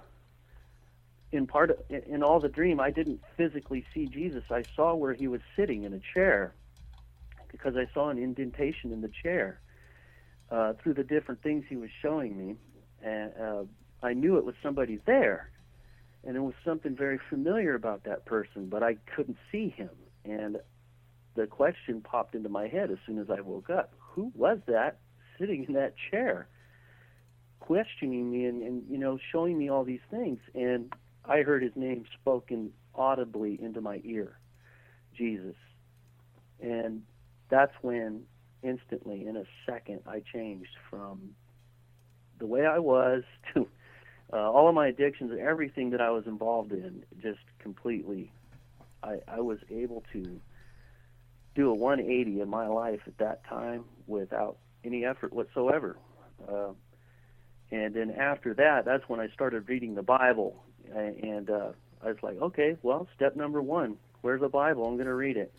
in 1.33 1.47
part 1.47 1.71
in- 1.89 2.23
all 2.23 2.39
the 2.39 2.49
dream, 2.49 2.79
I 2.79 2.91
didn't 2.91 3.21
physically 3.39 3.85
see 3.95 4.07
Jesus. 4.07 4.45
I 4.51 4.67
saw 4.77 4.95
where 4.95 5.15
he 5.15 5.29
was 5.29 5.41
sitting 5.57 5.85
in 5.85 5.95
a 5.95 6.01
chair 6.13 6.55
because 7.51 7.75
I 7.77 7.87
saw 7.95 8.11
an 8.11 8.19
indentation 8.19 8.93
in 8.93 9.01
the 9.01 9.11
chair 9.23 9.61
uh, 10.51 10.75
through 10.83 10.95
the 10.95 11.05
different 11.05 11.43
things 11.43 11.65
he 11.69 11.77
was 11.77 11.89
showing 12.03 12.37
me, 12.37 12.57
and 13.03 13.33
uh, 13.41 13.63
I 14.03 14.13
knew 14.13 14.37
it 14.37 14.45
was 14.45 14.57
somebody 14.63 14.99
there, 15.07 15.51
and 16.23 16.35
there 16.35 16.43
was 16.43 16.55
something 16.65 16.95
very 16.95 17.19
familiar 17.31 17.75
about 17.75 18.05
that 18.05 18.27
person, 18.27 18.69
but 18.69 18.83
I 18.83 18.97
couldn't 19.17 19.39
see 19.51 19.71
him. 19.71 19.91
And 20.25 20.59
the 21.35 21.47
question 21.47 22.03
popped 22.03 22.35
into 22.35 22.49
my 22.51 22.69
head 22.69 22.91
as 22.91 22.99
soon 23.07 23.19
as 23.19 23.31
I 23.31 23.41
woke 23.41 23.71
up: 23.71 23.95
Who 23.99 24.33
was 24.35 24.59
that 24.67 24.99
sitting 25.39 25.65
in 25.67 25.75
that 25.75 25.95
chair? 26.11 26.49
Questioning 27.65 28.31
me 28.31 28.45
and, 28.45 28.63
and 28.63 28.83
you 28.91 28.99
know 28.99 29.19
showing 29.33 29.57
me 29.57 29.71
all 29.71 29.85
these 29.85 30.05
things 30.11 30.39
and 30.55 30.93
i 31.25 31.39
heard 31.39 31.63
his 31.63 31.73
name 31.75 32.05
spoken 32.21 32.71
audibly 32.95 33.59
into 33.63 33.81
my 33.81 34.03
ear 34.05 34.39
jesus 35.17 35.57
and 36.61 37.03
that's 37.49 37.73
when 37.81 38.23
instantly 38.63 39.27
in 39.27 39.35
a 39.37 39.45
second 39.65 40.01
i 40.07 40.21
changed 40.21 40.77
from 40.91 41.31
the 42.39 42.45
way 42.45 42.67
i 42.67 42.79
was 42.79 43.23
to 43.55 43.67
uh, 44.31 44.37
all 44.37 44.69
of 44.69 44.75
my 44.75 44.89
addictions 44.89 45.31
and 45.31 45.41
everything 45.41 45.89
that 45.89 46.03
i 46.03 46.11
was 46.11 46.27
involved 46.27 46.71
in 46.71 47.03
just 47.23 47.41
completely 47.59 48.31
i 49.03 49.17
i 49.27 49.41
was 49.41 49.59
able 49.71 50.05
to 50.13 50.39
do 51.55 51.71
a 51.71 51.75
180 51.75 52.43
in 52.43 52.49
my 52.51 52.67
life 52.67 53.01
at 53.07 53.17
that 53.17 53.43
time 53.47 53.85
without 54.07 54.59
any 54.85 55.05
effort 55.05 55.33
whatsoever. 55.33 55.97
Uh, 56.47 56.71
and 57.71 57.95
then 57.95 58.11
after 58.11 58.55
that, 58.55 58.85
that's 58.85 59.09
when 59.09 59.21
I 59.21 59.29
started 59.29 59.69
reading 59.69 59.95
the 59.95 60.03
Bible, 60.03 60.63
and 60.95 61.51
uh, 61.51 61.69
I 62.03 62.09
was 62.09 62.23
like, 62.23 62.41
okay, 62.41 62.77
well, 62.83 63.09
step 63.15 63.37
number 63.37 63.63
one, 63.63 63.97
where's 64.21 64.41
the 64.41 64.49
Bible? 64.49 64.87
I'm 64.87 64.97
going 64.97 65.07
to 65.07 65.15
read 65.15 65.37
it, 65.37 65.53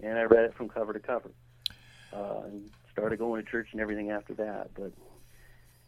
and 0.00 0.18
I 0.18 0.22
read 0.22 0.44
it 0.44 0.54
from 0.54 0.68
cover 0.68 0.92
to 0.92 1.00
cover, 1.00 1.30
uh, 2.12 2.42
and 2.44 2.70
started 2.92 3.18
going 3.18 3.44
to 3.44 3.50
church 3.50 3.68
and 3.72 3.80
everything 3.80 4.10
after 4.10 4.34
that. 4.34 4.70
But 4.74 4.92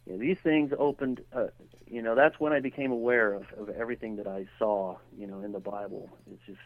you 0.06 0.12
know, 0.12 0.18
these 0.18 0.38
things 0.38 0.72
opened, 0.78 1.22
uh, 1.32 1.48
you 1.86 2.00
know, 2.00 2.14
that's 2.14 2.38
when 2.38 2.52
I 2.52 2.60
became 2.60 2.92
aware 2.92 3.34
of, 3.34 3.52
of 3.58 3.68
everything 3.70 4.16
that 4.16 4.28
I 4.28 4.46
saw, 4.58 4.96
you 5.16 5.26
know, 5.26 5.40
in 5.40 5.52
the 5.52 5.60
Bible. 5.60 6.08
It's 6.32 6.46
just 6.46 6.60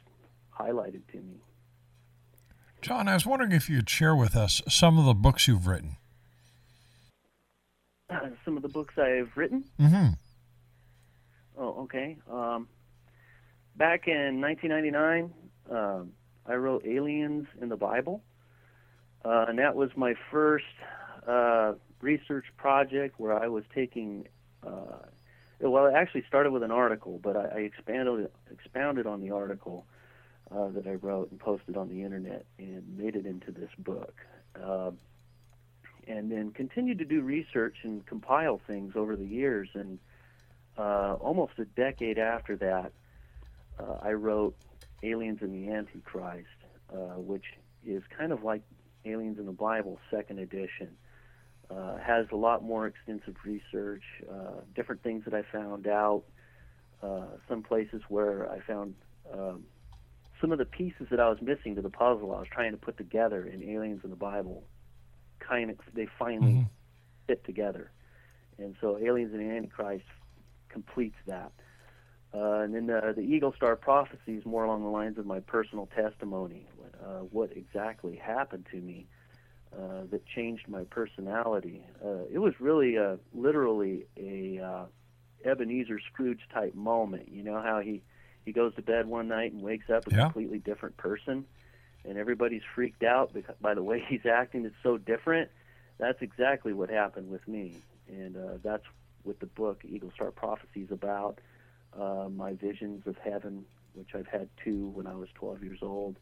highlighted 0.56 1.00
to 1.12 1.16
me. 1.16 1.40
John, 2.82 3.08
I 3.08 3.14
was 3.14 3.26
wondering 3.26 3.52
if 3.52 3.68
you'd 3.68 3.88
share 3.88 4.14
with 4.14 4.36
us 4.36 4.62
some 4.68 4.98
of 4.98 5.04
the 5.04 5.14
books 5.14 5.48
you've 5.48 5.66
written. 5.66 5.96
some 8.44 8.56
of 8.56 8.62
the 8.62 8.68
books 8.68 8.94
I've 8.98 9.30
written. 9.36 9.64
Mm-hmm. 9.80 10.12
Oh, 11.58 11.82
okay. 11.82 12.16
Um, 12.30 12.68
back 13.76 14.08
in 14.08 14.40
1999, 14.40 15.32
um, 15.70 16.12
I 16.46 16.54
wrote 16.54 16.84
Aliens 16.86 17.46
in 17.60 17.68
the 17.68 17.76
Bible, 17.76 18.22
uh, 19.24 19.46
and 19.48 19.58
that 19.58 19.76
was 19.76 19.90
my 19.96 20.14
first 20.30 20.64
uh, 21.26 21.74
research 22.00 22.46
project 22.56 23.18
where 23.18 23.38
I 23.38 23.48
was 23.48 23.64
taking. 23.74 24.26
Uh, 24.66 25.06
well, 25.60 25.86
it 25.86 25.94
actually 25.94 26.24
started 26.26 26.52
with 26.52 26.62
an 26.62 26.70
article, 26.70 27.20
but 27.22 27.36
I, 27.36 27.44
I 27.44 27.58
expanded 27.60 28.30
expounded 28.50 29.06
on 29.06 29.20
the 29.20 29.30
article 29.30 29.84
uh, 30.50 30.68
that 30.68 30.86
I 30.86 30.94
wrote 30.94 31.30
and 31.30 31.38
posted 31.38 31.76
on 31.76 31.88
the 31.88 32.02
internet 32.02 32.46
and 32.58 32.96
made 32.96 33.14
it 33.14 33.26
into 33.26 33.52
this 33.52 33.70
book. 33.78 34.14
And 36.06 36.30
then 36.30 36.50
continued 36.50 36.98
to 36.98 37.04
do 37.04 37.22
research 37.22 37.78
and 37.82 38.04
compile 38.06 38.60
things 38.66 38.94
over 38.96 39.16
the 39.16 39.26
years. 39.26 39.68
And 39.74 39.98
uh, 40.76 41.14
almost 41.20 41.52
a 41.58 41.64
decade 41.64 42.18
after 42.18 42.56
that, 42.56 42.92
uh, 43.78 43.98
I 44.02 44.12
wrote 44.12 44.56
Aliens 45.02 45.38
and 45.40 45.54
the 45.54 45.72
Antichrist, 45.72 46.48
uh, 46.92 47.18
which 47.18 47.44
is 47.86 48.02
kind 48.16 48.32
of 48.32 48.42
like 48.42 48.62
Aliens 49.04 49.38
in 49.38 49.46
the 49.46 49.52
Bible, 49.52 49.98
second 50.10 50.38
edition. 50.38 50.96
Uh, 51.70 51.98
has 51.98 52.26
a 52.32 52.36
lot 52.36 52.64
more 52.64 52.88
extensive 52.88 53.36
research, 53.44 54.02
uh, 54.28 54.60
different 54.74 55.02
things 55.04 55.24
that 55.24 55.34
I 55.34 55.42
found 55.42 55.86
out, 55.86 56.24
some 57.48 57.62
places 57.62 58.02
where 58.08 58.50
I 58.50 58.60
found 58.60 58.94
um, 59.32 59.64
some 60.40 60.52
of 60.52 60.58
the 60.58 60.64
pieces 60.64 61.06
that 61.10 61.20
I 61.20 61.28
was 61.28 61.38
missing 61.40 61.76
to 61.76 61.82
the 61.82 61.90
puzzle 61.90 62.34
I 62.34 62.38
was 62.38 62.48
trying 62.50 62.72
to 62.72 62.76
put 62.76 62.96
together 62.96 63.46
in 63.46 63.62
Aliens 63.62 64.00
in 64.04 64.10
the 64.10 64.16
Bible 64.16 64.64
kind 65.40 65.70
of 65.70 65.76
they 65.94 66.06
finally 66.18 66.60
Mm-hmm. 66.60 66.84
fit 67.26 67.44
together, 67.44 67.90
and 68.58 68.74
so 68.80 68.98
Aliens 68.98 69.32
and 69.32 69.40
the 69.40 69.54
Antichrist 69.54 70.04
completes 70.68 71.16
that. 71.26 71.52
Uh, 72.34 72.60
and 72.60 72.74
then 72.74 72.86
the, 72.86 73.12
the 73.16 73.22
Eagle 73.22 73.52
Star 73.56 73.76
prophecy 73.76 74.34
is 74.36 74.44
more 74.46 74.64
along 74.64 74.82
the 74.82 74.88
lines 74.88 75.18
of 75.18 75.26
my 75.26 75.40
personal 75.40 75.86
testimony, 75.86 76.68
uh, 77.02 77.20
what 77.30 77.50
exactly 77.56 78.16
happened 78.16 78.66
to 78.70 78.76
me 78.78 79.06
uh, 79.74 80.02
that 80.10 80.24
changed 80.26 80.68
my 80.68 80.84
personality. 80.84 81.84
Uh, 82.04 82.24
it 82.32 82.38
was 82.38 82.54
really 82.60 82.96
a, 82.96 83.18
literally 83.32 84.06
a 84.16 84.58
uh, 84.62 84.84
Ebenezer 85.44 85.98
Scrooge 86.12 86.40
type 86.52 86.74
moment. 86.74 87.28
You 87.28 87.42
know 87.42 87.60
how 87.62 87.80
he 87.80 88.02
he 88.44 88.52
goes 88.52 88.74
to 88.76 88.82
bed 88.82 89.06
one 89.06 89.28
night 89.28 89.52
and 89.52 89.62
wakes 89.62 89.90
up 89.90 90.06
a 90.06 90.10
Yeah. 90.10 90.30
completely 90.30 90.58
different 90.58 90.96
person, 90.96 91.44
and 92.04 92.18
everybody's 92.18 92.62
freaked 92.74 93.02
out 93.02 93.32
because, 93.32 93.54
by 93.60 93.74
the 93.74 93.82
way 93.82 94.04
he's 94.08 94.26
acting. 94.26 94.64
It's 94.64 94.74
so 94.82 94.98
different. 94.98 95.50
That's 95.98 96.22
exactly 96.22 96.72
what 96.72 96.88
happened 96.88 97.30
with 97.30 97.46
me, 97.46 97.74
and 98.08 98.36
uh, 98.36 98.58
that's 98.62 98.84
what 99.22 99.38
the 99.40 99.46
book 99.46 99.82
Eagle 99.84 100.10
Star 100.14 100.30
Prophecy 100.30 100.80
is 100.82 100.90
about. 100.90 101.38
Uh, 101.98 102.28
my 102.34 102.54
visions 102.54 103.06
of 103.06 103.16
heaven, 103.18 103.64
which 103.94 104.14
I've 104.14 104.26
had 104.28 104.48
two 104.64 104.88
when 104.94 105.06
I 105.06 105.14
was 105.14 105.28
12 105.34 105.62
years 105.62 105.80
old, 105.82 106.16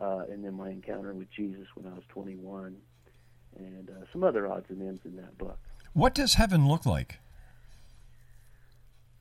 uh, 0.00 0.24
and 0.30 0.44
then 0.44 0.54
my 0.54 0.70
encounter 0.70 1.12
with 1.14 1.30
Jesus 1.30 1.66
when 1.74 1.86
I 1.86 1.94
was 1.94 2.02
21, 2.08 2.76
and 3.56 3.90
uh, 3.90 4.04
some 4.12 4.24
other 4.24 4.46
odds 4.48 4.66
and 4.68 4.82
ends 4.82 5.02
in 5.04 5.14
that 5.16 5.36
book. 5.38 5.58
What 5.92 6.14
does 6.14 6.34
heaven 6.34 6.66
look 6.66 6.84
like? 6.84 7.18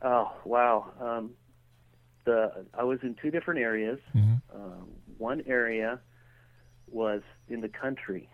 Oh 0.02 0.32
wow! 0.46 0.92
Um, 1.00 1.32
the 2.26 2.66
I 2.74 2.84
was 2.84 3.00
in 3.02 3.16
two 3.22 3.32
different 3.32 3.60
areas. 3.60 4.00
Mhm. 4.16 4.42
Um, 4.54 4.88
one 5.18 5.44
area 5.48 6.00
was 6.90 7.22
in 7.50 7.62
the 7.62 7.70
country, 7.70 8.30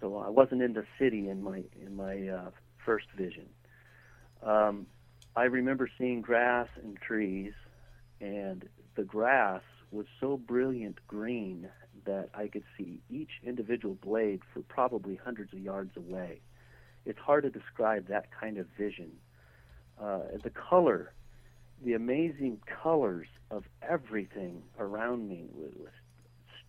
so 0.00 0.16
I 0.16 0.28
wasn't 0.28 0.62
in 0.62 0.72
the 0.72 0.84
city 0.98 1.28
in 1.28 1.42
my 1.42 1.62
in 1.80 1.96
my 1.96 2.28
uh, 2.28 2.50
first 2.84 3.06
vision. 3.16 3.48
Um, 4.42 4.86
I 5.36 5.44
remember 5.44 5.88
seeing 5.98 6.20
grass 6.20 6.68
and 6.82 6.96
trees, 7.00 7.52
and 8.20 8.68
the 8.96 9.04
grass 9.04 9.62
was 9.90 10.06
so 10.20 10.36
brilliant 10.36 10.98
green 11.06 11.68
that 12.04 12.30
I 12.34 12.48
could 12.48 12.64
see 12.76 13.00
each 13.08 13.30
individual 13.44 13.94
blade 13.94 14.40
for 14.52 14.60
probably 14.60 15.16
hundreds 15.16 15.52
of 15.52 15.60
yards 15.60 15.96
away. 15.96 16.40
It's 17.04 17.18
hard 17.18 17.44
to 17.44 17.50
describe 17.50 18.08
that 18.08 18.26
kind 18.38 18.58
of 18.58 18.66
vision. 18.78 19.12
Uh, 20.00 20.20
the 20.42 20.50
color, 20.50 21.12
the 21.84 21.94
amazing 21.94 22.60
colors 22.82 23.28
of 23.50 23.64
everything 23.82 24.62
around 24.78 25.28
me 25.28 25.46
was, 25.54 25.72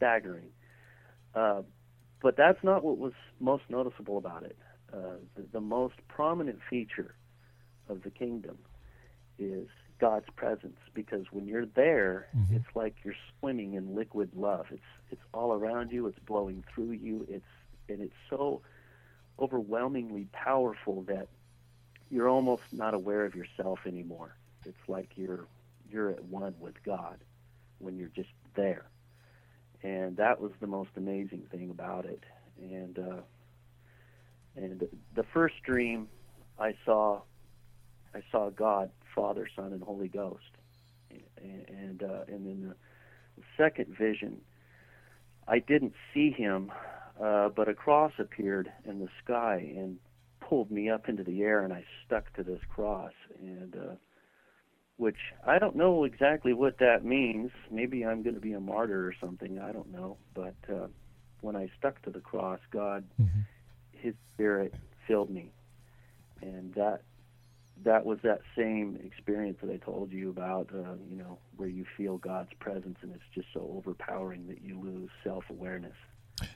staggering. 0.04 0.50
Uh, 1.34 1.62
but 2.22 2.36
that's 2.38 2.64
not 2.64 2.84
what 2.84 2.98
was 2.98 3.14
most 3.40 3.64
noticeable 3.70 4.18
about 4.18 4.44
it. 4.44 4.58
Uh, 4.94 5.18
the, 5.36 5.44
the 5.54 5.62
most 5.62 5.96
prominent 6.08 6.60
feature 6.70 7.16
of 7.90 8.04
the 8.04 8.10
kingdom 8.10 8.58
is 9.40 9.68
God's 10.00 10.30
presence 10.36 10.78
because 10.94 11.26
when 11.32 11.48
you're 11.48 11.66
there, 11.66 12.28
it's 12.56 12.76
like 12.76 12.96
you're 13.04 13.16
swimming 13.40 13.74
in 13.74 13.96
liquid 13.96 14.32
love. 14.36 14.68
It's 14.72 14.82
it's 15.12 15.22
all 15.34 15.54
around 15.54 15.92
you. 15.92 16.08
It's 16.08 16.20
blowing 16.20 16.64
through 16.74 16.92
you. 16.92 17.26
It's 17.30 17.46
and 17.90 18.02
it's 18.02 18.14
so 18.30 18.62
overwhelmingly 19.40 20.28
powerful 20.32 21.04
that 21.04 21.28
you're 22.10 22.30
almost 22.30 22.64
not 22.72 22.94
aware 22.94 23.26
of 23.26 23.36
yourself 23.36 23.80
anymore. 23.86 24.36
It's 24.66 24.88
like 24.88 25.12
you're 25.16 25.48
you're 25.90 26.12
at 26.12 26.24
one 26.26 26.56
with 26.60 26.76
God 26.84 27.18
when 27.80 27.98
you're 27.98 28.10
just 28.10 28.30
there, 28.56 28.86
and 29.84 30.18
that 30.18 30.40
was 30.40 30.52
the 30.60 30.68
most 30.68 30.92
amazing 30.96 31.44
thing 31.52 31.70
about 31.70 32.06
it. 32.06 32.24
And 32.60 32.98
uh, 32.98 33.22
and 34.56 34.88
the 35.16 35.24
first 35.34 35.56
dream 35.64 36.08
I 36.60 36.76
saw, 36.86 37.22
I 38.16 38.22
saw 38.32 38.50
God, 38.50 38.92
Father, 39.14 39.48
Son, 39.56 39.74
and 39.74 39.84
Holy 39.84 40.08
Ghost, 40.08 40.44
and 41.10 41.66
and, 41.68 42.04
uh, 42.04 42.24
and 42.28 42.46
then 42.46 42.76
the 43.38 43.44
second 43.58 43.96
vision, 43.98 44.42
I 45.48 45.60
didn't 45.60 45.94
see 46.14 46.32
him, 46.32 46.72
uh, 47.22 47.50
but 47.50 47.68
a 47.68 47.74
cross 47.74 48.14
appeared 48.20 48.72
in 48.86 49.00
the 49.00 49.10
sky 49.24 49.74
and 49.76 49.98
pulled 50.40 50.72
me 50.72 50.90
up 50.90 51.10
into 51.10 51.24
the 51.24 51.42
air, 51.42 51.64
and 51.64 51.74
I 51.74 51.84
stuck 52.06 52.32
to 52.34 52.44
this 52.44 52.62
cross, 52.70 53.14
and 53.42 53.76
uh, 53.76 53.96
which 54.98 55.18
I 55.46 55.60
don't 55.60 55.76
know 55.76 56.04
exactly 56.04 56.54
what 56.54 56.78
that 56.80 57.04
means. 57.04 57.52
Maybe 57.72 58.06
I'm 58.06 58.24
going 58.24 58.36
to 58.36 58.42
be 58.42 58.54
a 58.54 58.60
martyr 58.60 59.08
or 59.08 59.14
something. 59.20 59.60
I 59.60 59.72
don't 59.72 59.92
know, 59.92 60.18
but 60.34 60.56
uh, 60.70 60.88
when 61.42 61.56
I 61.56 61.70
stuck 61.78 62.02
to 62.04 62.10
the 62.10 62.20
cross, 62.20 62.60
God, 62.72 63.04
His 63.92 64.14
Spirit 64.34 64.74
filled 65.08 65.30
me, 65.30 65.52
and 66.42 66.74
that 66.76 67.02
that 67.84 68.06
was 68.06 68.20
that 68.24 68.42
same 68.56 69.00
experience 69.04 69.58
that 69.62 69.72
I 69.72 69.78
told 69.78 70.12
you 70.12 70.30
about. 70.30 70.70
Uh, 70.74 70.94
you 71.10 71.18
know, 71.18 71.40
where 71.58 71.70
you 71.70 71.86
feel 71.98 72.18
God's 72.18 72.54
presence, 72.60 72.98
and 73.02 73.14
it's 73.14 73.24
just 73.34 73.48
so 73.54 73.74
overpowering 73.76 74.48
that 74.48 74.62
you 74.62 74.80
lose 74.80 75.10
self-awareness. 75.24 75.96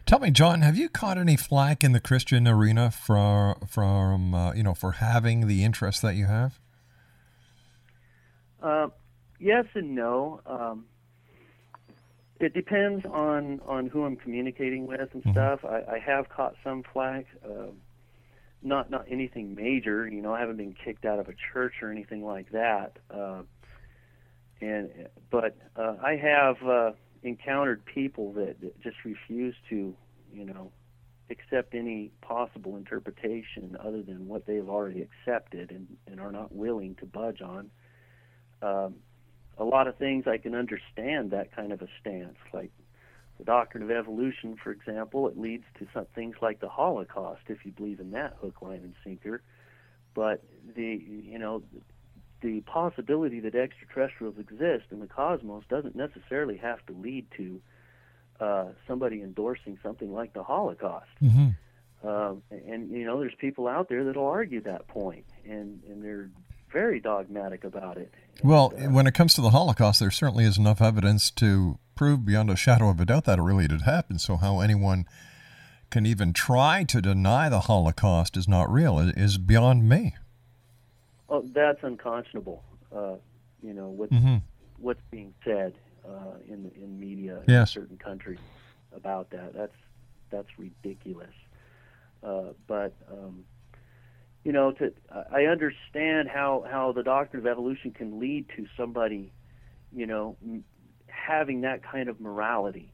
Tell 0.05 0.19
me, 0.19 0.31
John, 0.31 0.61
have 0.61 0.77
you 0.77 0.89
caught 0.89 1.17
any 1.17 1.35
flack 1.35 1.83
in 1.83 1.91
the 1.91 1.99
Christian 1.99 2.47
arena 2.47 2.91
for, 2.91 3.57
from 3.67 4.33
uh, 4.33 4.53
you 4.53 4.63
know 4.63 4.73
for 4.73 4.93
having 4.93 5.47
the 5.47 5.63
interest 5.63 6.01
that 6.01 6.15
you 6.15 6.25
have? 6.25 6.59
Uh, 8.61 8.87
yes 9.39 9.65
and 9.73 9.95
no. 9.95 10.41
Um, 10.45 10.85
it 12.39 12.53
depends 12.53 13.05
on 13.05 13.61
on 13.65 13.87
who 13.87 14.03
I'm 14.03 14.15
communicating 14.15 14.85
with 14.85 15.09
and 15.13 15.23
stuff. 15.31 15.65
I, 15.65 15.95
I 15.95 15.99
have 15.99 16.29
caught 16.29 16.55
some 16.63 16.83
flack. 16.93 17.25
Uh, 17.43 17.71
not 18.61 18.89
not 18.89 19.05
anything 19.09 19.55
major. 19.55 20.07
You 20.07 20.21
know, 20.21 20.33
I 20.33 20.39
haven't 20.39 20.57
been 20.57 20.73
kicked 20.73 21.05
out 21.05 21.19
of 21.19 21.29
a 21.29 21.33
church 21.53 21.73
or 21.81 21.91
anything 21.91 22.23
like 22.23 22.51
that. 22.51 22.97
Uh, 23.09 23.41
and 24.61 24.89
but 25.29 25.55
uh, 25.75 25.95
I 26.03 26.15
have 26.15 26.61
uh, 26.63 26.91
encountered 27.23 27.85
people 27.85 28.33
that, 28.33 28.59
that 28.61 28.79
just 28.81 28.97
refuse 29.03 29.55
to, 29.69 29.95
you 30.33 30.45
know, 30.45 30.71
accept 31.29 31.75
any 31.75 32.11
possible 32.21 32.77
interpretation 32.77 33.77
other 33.79 34.01
than 34.01 34.27
what 34.27 34.45
they've 34.45 34.67
already 34.69 35.01
accepted 35.01 35.71
and, 35.71 35.87
and 36.07 36.19
are 36.19 36.31
not 36.31 36.53
willing 36.53 36.95
to 36.95 37.05
budge 37.05 37.41
on. 37.41 37.69
Um, 38.61 38.95
a 39.57 39.63
lot 39.63 39.87
of 39.87 39.97
things 39.97 40.25
I 40.27 40.37
can 40.37 40.53
understand 40.53 41.31
that 41.31 41.55
kind 41.55 41.71
of 41.71 41.81
a 41.81 41.87
stance. 41.99 42.37
Like, 42.53 42.71
the 43.37 43.43
doctrine 43.43 43.83
of 43.83 43.91
evolution, 43.91 44.57
for 44.61 44.71
example, 44.71 45.27
it 45.27 45.37
leads 45.37 45.63
to 45.79 45.87
some 45.93 46.05
things 46.15 46.35
like 46.41 46.59
the 46.59 46.69
Holocaust, 46.69 47.41
if 47.47 47.65
you 47.65 47.71
believe 47.71 47.99
in 47.99 48.11
that 48.11 48.35
hook, 48.41 48.61
line, 48.61 48.81
and 48.83 48.93
sinker. 49.03 49.41
But 50.15 50.43
the 50.75 50.99
you 51.05 51.37
know 51.37 51.61
the 52.41 52.61
possibility 52.61 53.39
that 53.41 53.55
extraterrestrials 53.55 54.37
exist 54.39 54.85
in 54.91 54.99
the 54.99 55.07
cosmos 55.07 55.63
doesn't 55.69 55.95
necessarily 55.95 56.57
have 56.57 56.83
to 56.87 56.93
lead 56.93 57.27
to 57.37 57.61
uh, 58.39 58.65
somebody 58.87 59.21
endorsing 59.21 59.77
something 59.83 60.13
like 60.13 60.33
the 60.33 60.43
Holocaust. 60.43 61.09
Mm-hmm. 61.21 61.47
Uh, 62.07 62.35
and 62.51 62.91
you 62.91 63.05
know, 63.05 63.19
there's 63.19 63.35
people 63.39 63.67
out 63.67 63.89
there 63.89 64.03
that'll 64.03 64.27
argue 64.27 64.61
that 64.61 64.87
point, 64.87 65.25
and 65.45 65.81
and 65.87 66.03
they're 66.03 66.29
very 66.71 66.99
dogmatic 66.99 67.63
about 67.63 67.97
it. 67.97 68.13
Well, 68.43 68.69
when 68.69 69.07
it 69.07 69.13
comes 69.13 69.33
to 69.35 69.41
the 69.41 69.49
Holocaust, 69.51 69.99
there 69.99 70.11
certainly 70.11 70.43
is 70.45 70.57
enough 70.57 70.81
evidence 70.81 71.31
to 71.31 71.79
prove 71.95 72.25
beyond 72.25 72.49
a 72.49 72.55
shadow 72.55 72.89
of 72.89 72.99
a 72.99 73.05
doubt 73.05 73.25
that 73.25 73.39
it 73.39 73.41
really 73.41 73.67
did 73.67 73.81
happen. 73.81 74.19
So, 74.19 74.37
how 74.37 74.59
anyone 74.59 75.05
can 75.89 76.05
even 76.05 76.33
try 76.33 76.83
to 76.83 77.01
deny 77.01 77.49
the 77.49 77.61
Holocaust 77.61 78.35
is 78.37 78.47
not 78.47 78.71
real 78.71 78.99
is 78.99 79.37
beyond 79.37 79.87
me. 79.87 80.15
Oh, 81.29 81.41
that's 81.53 81.81
unconscionable. 81.83 82.63
Uh, 82.93 83.15
you 83.63 83.73
know 83.73 83.87
what 83.89 84.09
Mhm. 84.11 84.41
what's 84.79 85.01
being 85.11 85.33
said 85.43 85.73
uh, 86.07 86.37
in 86.47 86.71
in 86.75 86.99
media 86.99 87.41
Yes. 87.47 87.75
in 87.75 87.81
certain 87.81 87.97
countries 87.97 88.39
about 88.93 89.29
that. 89.31 89.53
That's 89.53 89.75
that's 90.29 90.59
ridiculous. 90.59 91.33
Uh, 92.23 92.53
but 92.67 92.93
um, 93.11 93.45
you 94.47 94.53
know, 94.53 94.71
to 94.71 94.93
I 95.29 95.43
understand 95.43 96.29
how 96.29 96.63
how 96.71 96.93
the 96.93 97.03
doctrine 97.03 97.41
of 97.41 97.47
evolution 97.47 97.91
can 97.91 98.17
lead 98.17 98.45
to 98.55 98.65
somebody, 98.77 99.33
you 99.93 100.07
know, 100.07 100.37
having 101.07 101.61
that 101.61 101.83
kind 101.83 102.07
of 102.07 102.21
morality 102.21 102.93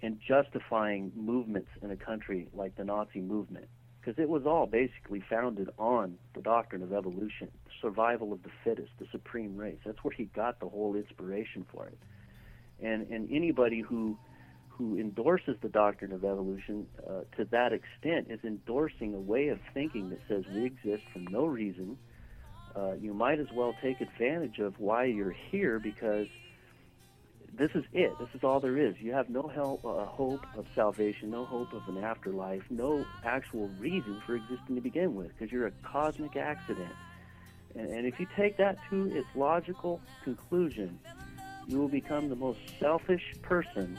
and 0.00 0.20
justifying 0.20 1.10
movements 1.16 1.70
in 1.82 1.90
a 1.90 1.96
country 1.96 2.46
like 2.54 2.76
the 2.76 2.84
Nazi 2.84 3.20
movement 3.20 3.66
because 3.98 4.16
it 4.22 4.28
was 4.28 4.46
all 4.46 4.66
basically 4.66 5.24
founded 5.28 5.70
on 5.76 6.18
the 6.36 6.40
doctrine 6.40 6.84
of 6.84 6.92
evolution, 6.92 7.50
survival 7.82 8.32
of 8.32 8.44
the 8.44 8.50
fittest, 8.62 8.92
the 9.00 9.06
supreme 9.10 9.56
race. 9.56 9.78
That's 9.84 9.98
where 10.04 10.14
he 10.16 10.26
got 10.26 10.60
the 10.60 10.68
whole 10.68 10.94
inspiration 10.94 11.66
for 11.72 11.88
it. 11.88 11.98
And 12.80 13.08
and 13.10 13.28
anybody 13.32 13.80
who 13.80 14.16
who 14.76 14.98
endorses 14.98 15.56
the 15.62 15.68
doctrine 15.68 16.12
of 16.12 16.24
evolution 16.24 16.86
uh, 17.08 17.20
to 17.36 17.44
that 17.46 17.72
extent 17.72 18.26
is 18.30 18.40
endorsing 18.44 19.14
a 19.14 19.18
way 19.18 19.48
of 19.48 19.58
thinking 19.72 20.10
that 20.10 20.20
says 20.28 20.44
we 20.54 20.64
exist 20.64 21.02
for 21.12 21.20
no 21.30 21.46
reason. 21.46 21.96
Uh, 22.74 22.92
you 22.92 23.14
might 23.14 23.40
as 23.40 23.46
well 23.54 23.74
take 23.80 24.00
advantage 24.00 24.58
of 24.58 24.78
why 24.78 25.04
you're 25.04 25.34
here 25.50 25.78
because 25.78 26.26
this 27.58 27.70
is 27.74 27.84
it. 27.92 28.12
This 28.18 28.28
is 28.34 28.44
all 28.44 28.60
there 28.60 28.76
is. 28.76 28.94
You 29.00 29.12
have 29.12 29.30
no 29.30 29.48
help, 29.48 29.84
uh, 29.84 30.04
hope 30.04 30.44
of 30.56 30.66
salvation, 30.74 31.30
no 31.30 31.46
hope 31.46 31.72
of 31.72 31.88
an 31.88 32.02
afterlife, 32.02 32.62
no 32.68 33.04
actual 33.24 33.68
reason 33.78 34.20
for 34.26 34.36
existing 34.36 34.74
to 34.74 34.80
begin 34.82 35.14
with, 35.14 35.28
because 35.28 35.50
you're 35.50 35.66
a 35.66 35.72
cosmic 35.82 36.36
accident. 36.36 36.92
And, 37.74 37.88
and 37.88 38.06
if 38.06 38.20
you 38.20 38.26
take 38.36 38.58
that 38.58 38.76
to 38.90 39.10
its 39.16 39.28
logical 39.34 40.02
conclusion, 40.24 40.98
you 41.66 41.78
will 41.78 41.88
become 41.88 42.28
the 42.28 42.36
most 42.36 42.58
selfish 42.78 43.24
person, 43.42 43.98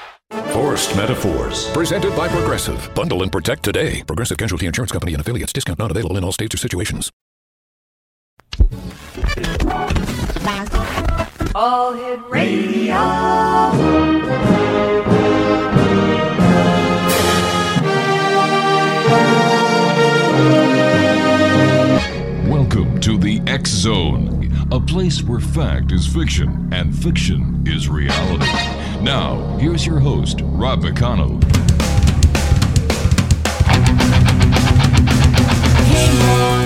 Forced 0.31 0.95
Metaphors, 0.95 1.69
presented 1.71 2.15
by 2.15 2.29
Progressive. 2.29 2.89
Bundle 2.95 3.21
and 3.21 3.29
protect 3.29 3.63
today. 3.63 4.01
Progressive 4.07 4.37
Casualty 4.37 4.65
Insurance 4.65 4.93
Company 4.93 5.11
and 5.13 5.19
affiliates. 5.19 5.51
Discount 5.51 5.77
not 5.77 5.91
available 5.91 6.15
in 6.15 6.23
all 6.23 6.31
states 6.31 6.55
or 6.55 6.57
situations. 6.57 7.11
All 11.53 11.91
Hit 11.91 12.21
Radio. 12.29 12.95
Welcome 22.49 23.01
to 23.01 23.17
the 23.17 23.41
X 23.47 23.69
Zone, 23.69 24.49
a 24.71 24.79
place 24.79 25.21
where 25.21 25.41
fact 25.41 25.91
is 25.91 26.07
fiction 26.07 26.69
and 26.71 26.97
fiction 26.97 27.65
is 27.67 27.89
reality. 27.89 28.80
Now, 29.01 29.57
here's 29.57 29.83
your 29.83 29.99
host, 29.99 30.41
Rob 30.43 30.83
McConnell. 30.83 31.41
There's 35.89 36.60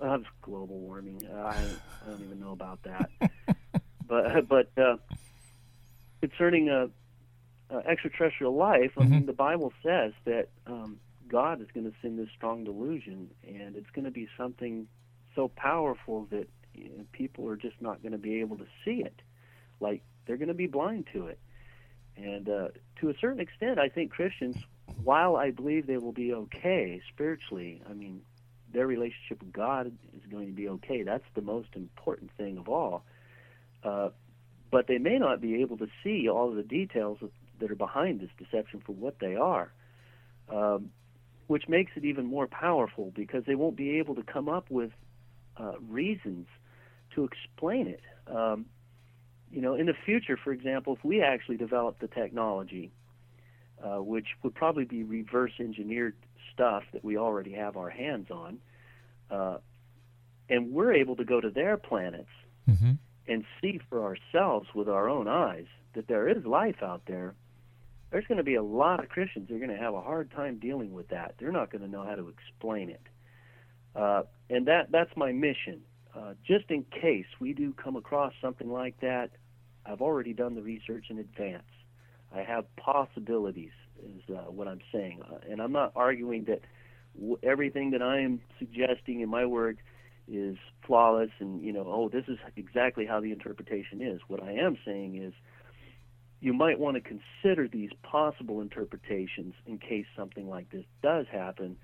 Uh, 0.00 0.18
global 0.42 0.78
warming. 0.78 1.26
I, 1.34 1.56
I 1.56 2.10
don't 2.10 2.22
even 2.22 2.38
know 2.38 2.52
about 2.52 2.82
that. 2.82 3.10
but 4.06 4.48
but 4.48 4.70
uh, 4.76 4.96
concerning 6.20 6.68
uh, 6.68 6.88
uh, 7.70 7.78
extraterrestrial 7.86 8.54
life, 8.54 8.92
I 8.98 9.04
mean, 9.04 9.26
the 9.26 9.32
Bible 9.32 9.72
says 9.82 10.12
that 10.24 10.48
um, 10.66 10.98
God 11.28 11.60
is 11.60 11.68
going 11.72 11.90
to 11.90 11.96
send 12.02 12.18
this 12.18 12.28
strong 12.36 12.64
delusion, 12.64 13.30
and 13.46 13.76
it's 13.76 13.90
going 13.90 14.04
to 14.04 14.10
be 14.10 14.28
something 14.36 14.86
so 15.34 15.48
powerful 15.48 16.26
that 16.30 16.48
you 16.74 16.90
know, 16.90 17.04
people 17.12 17.48
are 17.48 17.56
just 17.56 17.80
not 17.80 18.02
going 18.02 18.12
to 18.12 18.18
be 18.18 18.40
able 18.40 18.58
to 18.58 18.66
see 18.84 19.02
it. 19.02 19.20
Like 19.80 20.02
they're 20.26 20.36
going 20.36 20.48
to 20.48 20.54
be 20.54 20.66
blind 20.66 21.06
to 21.12 21.26
it. 21.26 21.38
And 22.16 22.48
uh, 22.48 22.68
to 23.00 23.10
a 23.10 23.14
certain 23.20 23.40
extent, 23.40 23.78
I 23.78 23.88
think 23.88 24.10
Christians, 24.10 24.56
while 25.04 25.36
I 25.36 25.50
believe 25.50 25.86
they 25.86 25.98
will 25.98 26.12
be 26.12 26.32
okay 26.32 27.02
spiritually, 27.12 27.82
I 27.88 27.92
mean, 27.92 28.22
their 28.72 28.86
relationship 28.86 29.40
with 29.40 29.52
God 29.52 29.86
is 29.86 30.30
going 30.30 30.46
to 30.46 30.52
be 30.52 30.68
okay. 30.68 31.02
That's 31.02 31.24
the 31.34 31.42
most 31.42 31.68
important 31.74 32.30
thing 32.36 32.58
of 32.58 32.68
all. 32.68 33.04
Uh, 33.82 34.10
but 34.70 34.86
they 34.88 34.98
may 34.98 35.18
not 35.18 35.40
be 35.40 35.60
able 35.62 35.76
to 35.78 35.86
see 36.02 36.28
all 36.28 36.48
of 36.50 36.56
the 36.56 36.62
details 36.62 37.18
that 37.60 37.70
are 37.70 37.76
behind 37.76 38.20
this 38.20 38.30
deception 38.38 38.82
for 38.84 38.92
what 38.92 39.18
they 39.20 39.36
are, 39.36 39.72
um, 40.52 40.90
which 41.46 41.68
makes 41.68 41.92
it 41.96 42.04
even 42.04 42.26
more 42.26 42.46
powerful 42.46 43.12
because 43.14 43.44
they 43.46 43.54
won't 43.54 43.76
be 43.76 43.98
able 43.98 44.14
to 44.14 44.22
come 44.22 44.48
up 44.48 44.70
with 44.70 44.90
uh, 45.56 45.78
reasons 45.88 46.46
to 47.14 47.24
explain 47.24 47.86
it. 47.86 48.02
Um, 48.26 48.66
you 49.50 49.60
know, 49.60 49.74
in 49.74 49.86
the 49.86 49.94
future, 50.04 50.36
for 50.42 50.52
example, 50.52 50.96
if 50.96 51.04
we 51.04 51.22
actually 51.22 51.56
develop 51.56 52.00
the 52.00 52.08
technology, 52.08 52.90
uh, 53.82 54.02
which 54.02 54.26
would 54.42 54.54
probably 54.54 54.84
be 54.84 55.02
reverse 55.02 55.52
engineered 55.60 56.14
stuff 56.52 56.82
that 56.92 57.04
we 57.04 57.16
already 57.16 57.52
have 57.52 57.76
our 57.76 57.90
hands 57.90 58.30
on, 58.30 58.58
uh, 59.30 59.58
and 60.48 60.72
we're 60.72 60.92
able 60.94 61.16
to 61.16 61.24
go 61.24 61.40
to 61.40 61.50
their 61.50 61.76
planets 61.76 62.28
Mm-hmm. 62.68 62.92
and 63.28 63.44
see 63.60 63.80
for 63.88 64.02
ourselves 64.02 64.68
with 64.74 64.88
our 64.88 65.08
own 65.08 65.28
eyes 65.28 65.66
that 65.94 66.08
there 66.08 66.28
is 66.28 66.44
life 66.44 66.82
out 66.82 67.02
there, 67.06 67.34
there's 68.10 68.26
going 68.26 68.38
to 68.38 68.44
be 68.44 68.56
a 68.56 68.62
lot 68.62 68.98
of 68.98 69.08
Christians 69.08 69.48
who 69.48 69.54
are 69.54 69.58
going 69.58 69.70
to 69.70 69.76
have 69.76 69.94
a 69.94 70.00
hard 70.00 70.32
time 70.32 70.58
dealing 70.58 70.92
with 70.92 71.08
that. 71.10 71.36
They're 71.38 71.52
not 71.52 71.70
going 71.70 71.82
to 71.82 71.88
know 71.88 72.02
how 72.04 72.16
to 72.16 72.28
explain 72.28 72.90
it. 72.90 73.02
Uh, 73.94 74.24
and 74.50 74.66
that 74.66 74.90
that's 74.90 75.16
my 75.16 75.30
mission. 75.30 75.82
Uh, 76.12 76.34
just 76.44 76.70
in 76.70 76.84
case 76.84 77.26
we 77.38 77.52
do 77.52 77.72
come 77.72 77.94
across 77.94 78.32
something 78.40 78.68
like 78.70 78.98
that, 79.00 79.30
I've 79.84 80.00
already 80.02 80.32
done 80.32 80.56
the 80.56 80.62
research 80.62 81.06
in 81.08 81.18
advance. 81.18 81.70
I 82.34 82.42
have 82.42 82.64
possibilities, 82.76 83.70
is 84.04 84.34
uh, 84.34 84.50
what 84.50 84.68
I'm 84.68 84.80
saying. 84.92 85.22
Uh, 85.22 85.38
and 85.50 85.60
I'm 85.60 85.72
not 85.72 85.92
arguing 85.96 86.44
that 86.44 86.60
w- 87.14 87.38
everything 87.42 87.90
that 87.92 88.02
I 88.02 88.20
am 88.20 88.40
suggesting 88.58 89.20
in 89.20 89.28
my 89.28 89.46
work 89.46 89.76
is 90.28 90.56
flawless 90.86 91.30
and, 91.38 91.62
you 91.62 91.72
know, 91.72 91.84
oh, 91.86 92.08
this 92.08 92.24
is 92.28 92.38
exactly 92.56 93.06
how 93.06 93.20
the 93.20 93.32
interpretation 93.32 94.02
is. 94.02 94.20
What 94.26 94.42
I 94.42 94.52
am 94.52 94.76
saying 94.84 95.22
is 95.22 95.32
you 96.40 96.52
might 96.52 96.78
want 96.78 96.96
to 96.96 97.00
consider 97.00 97.68
these 97.68 97.90
possible 98.02 98.60
interpretations 98.60 99.54
in 99.66 99.78
case 99.78 100.06
something 100.16 100.48
like 100.48 100.70
this 100.70 100.84
does 101.02 101.26
happen 101.30 101.76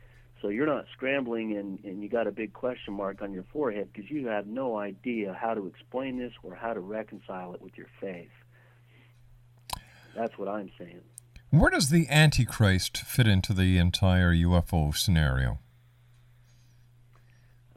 so 0.42 0.48
you're 0.48 0.66
not 0.66 0.87
scrambling 0.92 1.57
and, 1.57 1.79
and 1.85 2.03
you 2.03 2.09
got 2.09 2.27
a 2.27 2.33
big 2.33 2.53
question 2.53 2.94
mark 2.94 3.22
on 3.22 3.33
your 3.33 3.44
forehead 3.53 3.88
because 3.92 4.11
you 4.11 4.27
have 4.27 4.48
no 4.48 4.77
idea 4.77 5.38
how 5.40 5.55
to 5.55 5.66
explain 5.66 6.18
this 6.18 6.33
or 6.42 6.57
how 6.57 6.75
to 6.75 6.81
reconcile 6.81 7.55
it 7.55 7.62
with 7.62 7.79
your 7.79 7.87
faith. 8.01 8.29
That's 10.16 10.37
what 10.37 10.48
I'm 10.48 10.70
saying. 10.77 11.01
Where 11.53 11.69
does 11.69 11.91
the 11.91 12.09
Antichrist 12.09 12.97
fit 12.97 13.27
into 13.27 13.53
the 13.53 13.77
entire 13.77 14.33
UFO 14.33 14.97
scenario? 14.97 15.59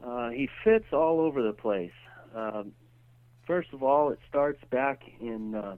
Uh, 0.02 0.30
he 0.30 0.48
fits 0.64 0.86
all 0.94 1.20
over 1.20 1.42
the 1.42 1.52
place. 1.52 1.92
Um, 2.34 2.72
first 3.46 3.74
of 3.74 3.82
all, 3.82 4.08
it 4.12 4.18
starts 4.26 4.64
back 4.70 5.02
in 5.20 5.54
uh, 5.54 5.76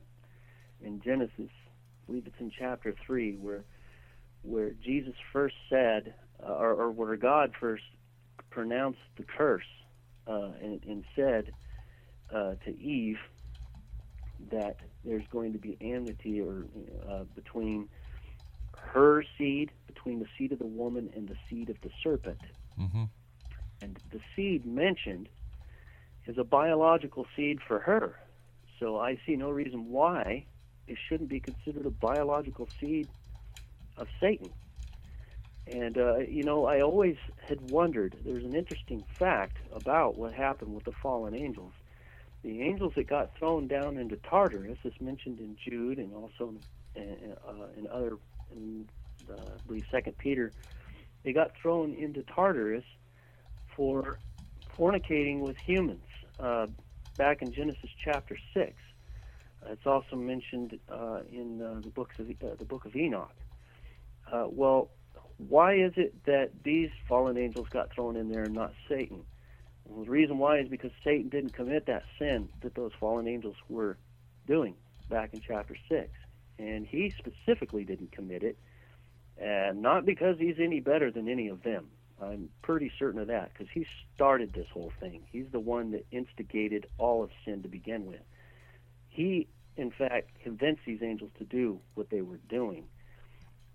in 0.81 1.01
Genesis. 1.01 1.51
I 1.51 2.07
believe 2.07 2.29
it's 2.29 2.39
in 2.39 2.53
chapter 2.57 2.95
three, 3.05 3.35
where 3.35 3.65
where 4.43 4.71
Jesus 4.71 5.15
first 5.33 5.57
said, 5.69 6.15
uh, 6.41 6.53
or, 6.53 6.75
or 6.75 6.91
where 6.93 7.17
God 7.17 7.51
first 7.59 7.83
pronounced 8.49 9.01
the 9.17 9.25
curse 9.25 9.67
uh, 10.29 10.53
and, 10.63 10.81
and 10.85 11.05
said 11.17 11.51
uh, 12.33 12.55
to 12.65 12.81
Eve 12.81 13.19
that 14.53 14.77
there's 15.09 15.27
going 15.31 15.53
to 15.53 15.59
be 15.59 15.77
enmity 15.81 16.41
or 16.41 16.67
uh, 17.09 17.25
between 17.35 17.89
her 18.77 19.25
seed, 19.37 19.71
between 19.87 20.19
the 20.21 20.27
seed 20.37 20.53
of 20.53 20.59
the 20.59 20.67
woman 20.67 21.11
and 21.15 21.29
the 21.29 21.37
seed 21.49 21.71
of 21.71 21.81
the 21.83 21.91
serpent. 22.03 22.41
Mm-hmm. 22.79 23.05
And 23.83 23.99
the 24.13 24.21
seed 24.35 24.67
mentioned 24.67 25.29
is 26.27 26.39
a 26.39 26.45
biological 26.45 27.27
seed 27.35 27.59
for 27.67 27.79
her. 27.81 28.19
So 28.79 28.99
I 28.99 29.19
see 29.27 29.37
no 29.37 29.51
reason 29.51 29.91
why 29.91 30.45
it 30.87 30.99
shouldn't 31.09 31.29
be 31.29 31.41
considered 31.41 31.87
a 31.87 31.91
biological 31.91 32.69
seed 32.81 33.09
of 33.97 34.09
Satan. 34.21 34.51
And, 35.67 35.99
uh, 35.99 36.19
you 36.19 36.45
know, 36.45 36.65
I 36.67 36.81
always 36.81 37.17
had 37.47 37.71
wondered 37.71 38.17
there's 38.25 38.45
an 38.45 38.55
interesting 38.55 39.05
fact 39.19 39.59
about 39.73 40.17
what 40.17 40.33
happened 40.33 40.75
with 40.75 40.85
the 40.85 40.93
fallen 40.93 41.35
angels. 41.35 41.73
The 42.43 42.63
angels 42.63 42.93
that 42.97 43.09
got 43.09 43.37
thrown 43.37 43.67
down 43.67 43.97
into 43.97 44.17
Tartarus, 44.17 44.79
as 44.85 44.93
mentioned 45.01 45.41
in 45.41 45.57
Jude 45.63 45.99
and 45.99 46.15
also 46.15 46.55
in, 46.95 47.35
uh, 47.47 47.67
in 47.77 47.87
other, 47.89 48.17
in, 48.53 48.89
uh, 49.29 49.35
I 49.35 49.67
believe, 49.67 49.85
Second 49.91 50.17
Peter, 50.19 50.53
they 51.25 51.33
got 51.33 51.53
thrown 51.61 51.95
into 51.95 52.23
Tartarus 52.23 52.85
for 53.75 54.19
fornicating 54.77 55.41
with 55.41 55.57
humans 55.57 56.05
uh, 56.39 56.67
back 57.17 57.43
in 57.43 57.53
Genesis 57.53 57.91
chapter 58.03 58.39
6. 58.55 58.73
Uh, 59.63 59.73
it's 59.73 59.87
also 59.87 60.17
mentioned 60.17 60.79
uh, 60.89 61.21
in 61.31 61.61
uh, 61.61 61.81
the 61.83 61.91
books 61.91 62.19
of 62.19 62.31
uh, 62.31 62.55
the 62.59 62.65
book 62.65 62.85
of 62.85 62.95
Enoch. 62.95 63.35
Uh, 64.31 64.47
well, 64.49 64.91
why 65.39 65.75
is 65.75 65.93
it 65.97 66.25
that 66.25 66.51
these 66.63 66.91
fallen 67.09 67.37
angels 67.37 67.69
got 67.69 67.93
thrown 67.93 68.17
in 68.17 68.31
there 68.31 68.45
and 68.45 68.55
not 68.55 68.73
Satan? 68.89 69.25
The 69.89 70.11
reason 70.11 70.39
why 70.39 70.59
is 70.59 70.69
because 70.69 70.93
Satan 71.03 71.29
didn't 71.29 71.55
commit 71.55 71.87
that 71.87 72.05
sin 72.19 72.49
that 72.63 72.75
those 72.75 72.93
fallen 73.01 73.27
angels 73.27 73.57
were 73.69 73.97
doing 74.47 74.75
back 75.09 75.33
in 75.33 75.41
chapter 75.41 75.77
6. 75.89 76.11
And 76.59 76.85
he 76.87 77.11
specifically 77.17 77.85
didn't 77.85 78.11
commit 78.11 78.43
it, 78.43 78.59
and 79.41 79.81
not 79.81 80.05
because 80.05 80.37
he's 80.41 80.59
any 80.59 80.81
better 80.81 81.09
than 81.13 81.29
any 81.29 81.47
of 81.47 81.63
them. 81.63 81.87
I'm 82.21 82.49
pretty 82.63 82.91
certain 82.99 83.21
of 83.21 83.29
that 83.29 83.53
because 83.53 83.69
he 83.73 83.87
started 84.17 84.53
this 84.53 84.67
whole 84.73 84.93
thing. 84.99 85.23
He's 85.31 85.47
the 85.53 85.61
one 85.61 85.93
that 85.93 86.05
instigated 86.11 86.87
all 86.99 87.23
of 87.23 87.31
sin 87.45 87.63
to 87.63 87.69
begin 87.69 88.07
with. 88.07 88.23
He, 89.09 89.47
in 89.77 89.93
fact, 89.93 90.31
convinced 90.43 90.83
these 90.85 91.01
angels 91.01 91.31
to 91.39 91.45
do 91.45 91.79
what 91.95 92.11
they 92.11 92.23
were 92.23 92.41
doing, 92.49 92.89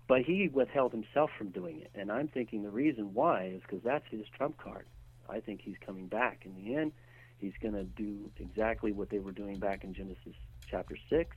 but 0.06 0.20
he 0.20 0.48
withheld 0.48 0.92
himself 0.92 1.30
from 1.38 1.48
doing 1.48 1.80
it. 1.80 1.90
And 1.94 2.12
I'm 2.12 2.28
thinking 2.28 2.62
the 2.62 2.70
reason 2.70 3.14
why 3.14 3.46
is 3.46 3.62
because 3.62 3.82
that's 3.82 4.06
his 4.10 4.26
trump 4.36 4.58
card. 4.58 4.84
I 5.28 5.40
think 5.40 5.60
he's 5.62 5.76
coming 5.84 6.06
back. 6.06 6.44
In 6.44 6.54
the 6.54 6.74
end, 6.76 6.92
he's 7.38 7.54
going 7.60 7.74
to 7.74 7.84
do 7.84 8.30
exactly 8.38 8.92
what 8.92 9.10
they 9.10 9.18
were 9.18 9.32
doing 9.32 9.58
back 9.58 9.84
in 9.84 9.94
Genesis 9.94 10.34
chapter 10.66 10.96
6 11.10 11.36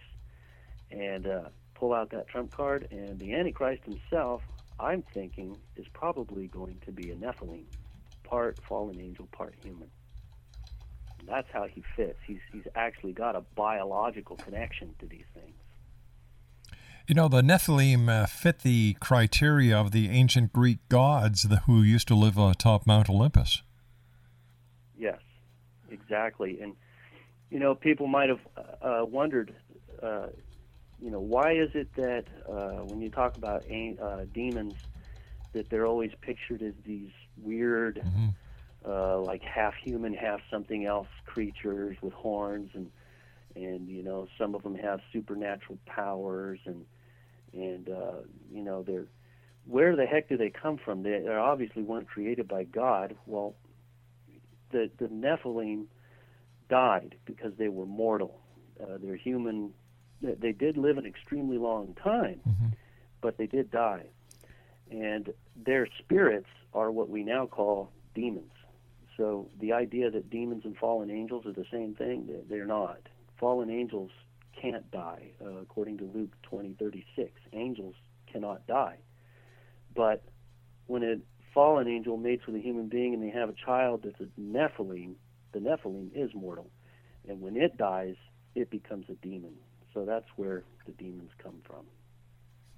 and 0.92 1.28
uh, 1.28 1.42
pull 1.76 1.94
out 1.94 2.10
that 2.12 2.28
trump 2.28 2.52
card. 2.52 2.88
And 2.92 3.20
the 3.20 3.34
Antichrist 3.34 3.84
himself, 3.84 4.42
I'm 4.80 5.04
thinking, 5.14 5.58
is 5.76 5.86
probably 5.94 6.48
going 6.48 6.80
to 6.86 6.92
be 6.92 7.12
a 7.12 7.16
Nephilim, 7.16 7.66
part 8.24 8.60
fallen 8.68 9.00
angel, 9.00 9.28
part 9.32 9.56
human. 9.64 9.90
That's 11.26 11.50
how 11.52 11.66
he 11.66 11.84
fits. 11.96 12.20
He's, 12.26 12.40
he's 12.54 12.68
actually 12.76 13.12
got 13.12 13.36
a 13.36 13.42
biological 13.42 14.38
connection 14.38 14.96
to 15.00 15.06
these 15.06 15.26
things. 15.34 15.56
You 17.08 17.16
know, 17.16 17.28
the 17.28 17.42
Nephilim 17.42 18.10
uh, 18.10 18.26
fit 18.26 18.60
the 18.60 18.98
criteria 19.00 19.78
of 19.78 19.92
the 19.92 20.10
ancient 20.10 20.52
Greek 20.52 20.80
gods 20.90 21.48
who 21.66 21.82
used 21.82 22.08
to 22.10 22.16
live 22.16 22.38
atop 22.38 22.86
Mount 22.86 23.10
Olympus. 23.10 23.62
Exactly. 26.08 26.60
And 26.62 26.74
you 27.50 27.60
know, 27.60 27.76
people 27.76 28.08
might 28.08 28.30
have 28.30 28.40
uh, 28.82 29.06
wondered, 29.06 29.54
uh, 30.02 30.28
you 31.02 31.12
know, 31.12 31.20
why 31.20 31.54
is 31.54 31.70
it 31.74 31.90
that 31.96 32.26
uh, 32.50 32.84
when 32.84 33.02
you 33.02 33.10
talk 33.10 33.36
about 33.38 33.64
uh, 34.02 34.26
demons, 34.34 34.76
that 35.54 35.70
they're 35.70 35.86
always 35.86 36.12
pictured 36.22 36.62
as 36.62 36.74
these 36.86 37.10
weird, 37.42 38.04
Mm-hmm. 38.06 38.90
uh, 38.90 39.20
like 39.20 39.42
half 39.42 39.74
human, 39.82 40.14
half 40.14 40.40
something 40.52 40.86
else 40.86 41.08
creatures 41.26 41.98
with 42.02 42.14
horns, 42.14 42.70
and 42.74 42.90
and 43.56 43.88
you 43.90 44.04
know, 44.04 44.28
some 44.38 44.56
of 44.56 44.64
them 44.64 44.76
have 44.76 45.00
supernatural 45.12 45.78
powers, 45.86 46.60
and 46.66 46.86
and 47.54 47.90
uh, 47.90 48.22
you 48.52 48.64
know, 48.64 48.84
they're 48.84 49.08
where 49.66 49.96
the 49.96 50.06
heck 50.06 50.30
do 50.30 50.38
they 50.38 50.50
come 50.50 50.78
from? 50.78 51.04
They, 51.04 51.20
they 51.20 51.34
obviously 51.34 51.84
weren't 51.84 52.08
created 52.08 52.48
by 52.48 52.64
God. 52.64 53.16
Well, 53.26 53.56
the 54.72 54.90
the 54.98 55.08
Nephilim 55.08 55.86
died 56.70 57.16
because 57.26 57.54
they 57.58 57.70
were 57.70 57.86
mortal. 57.86 58.40
Uh, 58.82 58.98
their 59.02 59.16
human 59.16 59.74
they, 60.22 60.34
they 60.34 60.52
did 60.52 60.78
live 60.78 60.98
an 60.98 61.06
extremely 61.06 61.58
long 61.58 61.96
time, 62.04 62.40
but 63.22 63.38
they 63.38 63.48
did 63.48 63.70
die, 63.72 64.06
and 64.92 65.34
their 65.56 65.88
spirits 66.00 66.50
are 66.74 66.92
what 66.92 67.10
we 67.10 67.24
now 67.24 67.46
call 67.46 67.92
demons. 68.16 68.52
So 69.16 69.50
the 69.60 69.74
idea 69.74 70.12
that 70.12 70.30
demons 70.30 70.64
and 70.66 70.78
fallen 70.78 71.10
angels 71.10 71.46
are 71.46 71.52
the 71.54 71.66
same 71.72 71.96
thing, 71.96 72.28
they- 72.28 72.42
they're 72.48 72.66
not. 72.68 73.00
Fallen 73.38 73.70
angels 73.70 74.12
can't 74.54 74.90
die, 74.92 75.32
uh, 75.42 75.58
according 75.58 75.98
to 75.98 76.06
Luke 76.06 76.36
20:36. 76.44 77.42
Angels 77.54 77.96
cannot 78.28 78.66
die. 78.68 78.98
But 79.96 80.24
when 80.88 81.04
a 81.04 81.20
fallen 81.54 81.88
angel 81.88 82.18
mates 82.18 82.46
with 82.46 82.56
a 82.56 82.60
human 82.60 82.88
being 82.88 83.14
and 83.14 83.24
they 83.24 83.30
have 83.30 83.50
a 83.50 83.54
child 83.54 84.04
that's 84.04 84.20
a 84.20 84.28
Nephilim, 84.40 85.16
the 85.52 85.60
Nephilim 85.60 86.10
is 86.14 86.34
mortal. 86.34 86.70
And 87.28 87.42
when 87.42 87.58
it 87.58 87.78
dies, 87.78 88.16
it 88.56 88.70
becomes 88.70 89.06
a 89.10 89.16
demon. 89.16 89.54
So 89.94 90.06
that's 90.06 90.28
where 90.36 90.64
the 90.86 90.92
demons 90.94 91.32
come 91.42 91.62
from. 91.64 91.86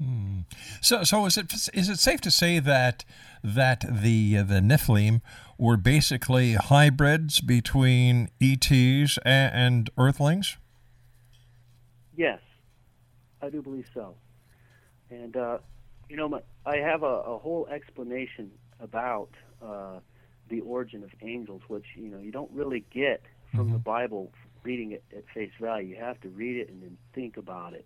Hmm. 0.01 0.39
So, 0.79 1.03
so 1.03 1.25
is 1.25 1.37
it 1.37 1.51
is 1.73 1.89
it 1.89 1.99
safe 1.99 2.21
to 2.21 2.31
say 2.31 2.59
that 2.59 3.03
that 3.43 3.83
the 3.89 4.37
uh, 4.37 4.43
the 4.43 4.61
Nephilim 4.61 5.19
were 5.57 5.75
basically 5.75 6.53
hybrids 6.53 7.41
between 7.41 8.29
ETs 8.41 9.19
and, 9.25 9.53
and 9.53 9.89
Earthlings? 9.97 10.57
Yes, 12.15 12.39
I 13.41 13.49
do 13.49 13.61
believe 13.61 13.87
so. 13.93 14.15
And 15.09 15.35
uh, 15.35 15.57
you 16.09 16.15
know, 16.15 16.29
my, 16.29 16.39
I 16.65 16.77
have 16.77 17.03
a, 17.03 17.05
a 17.05 17.37
whole 17.37 17.67
explanation 17.69 18.51
about 18.79 19.31
uh, 19.61 19.99
the 20.49 20.61
origin 20.61 21.03
of 21.03 21.11
angels, 21.21 21.61
which 21.67 21.85
you 21.95 22.09
know 22.09 22.19
you 22.19 22.31
don't 22.31 22.51
really 22.51 22.85
get 22.91 23.21
from 23.55 23.71
the 23.71 23.77
Bible 23.79 24.31
reading 24.63 24.91
it 24.91 25.03
at 25.15 25.23
face 25.33 25.51
value. 25.59 25.95
You 25.95 26.03
have 26.03 26.19
to 26.21 26.29
read 26.29 26.57
it 26.57 26.69
and 26.69 26.81
then 26.81 26.97
think 27.13 27.37
about 27.37 27.73
it, 27.73 27.85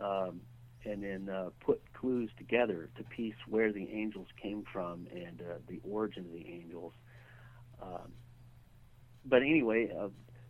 um, 0.00 0.40
and 0.84 1.02
then 1.02 1.28
uh, 1.28 1.50
put 1.60 1.80
clues 1.94 2.30
together 2.36 2.88
to 2.96 3.04
piece 3.04 3.34
where 3.48 3.72
the 3.72 3.88
angels 3.90 4.28
came 4.40 4.64
from 4.72 5.06
and 5.12 5.40
uh, 5.40 5.54
the 5.68 5.80
origin 5.88 6.26
of 6.26 6.32
the 6.32 6.46
angels. 6.46 6.92
Um, 7.82 8.12
but 9.24 9.42
anyway, 9.42 9.90
uh, 9.98 10.08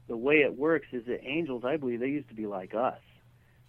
the 0.09 0.17
way 0.17 0.37
it 0.37 0.59
works 0.59 0.89
is 0.93 1.07
that 1.07 1.21
angels, 1.25 1.63
I 1.65 1.77
believe, 1.77 2.01
they 2.01 2.09
used 2.09 2.29
to 2.29 2.35
be 2.35 2.47
like 2.47 2.75
us, 2.75 3.01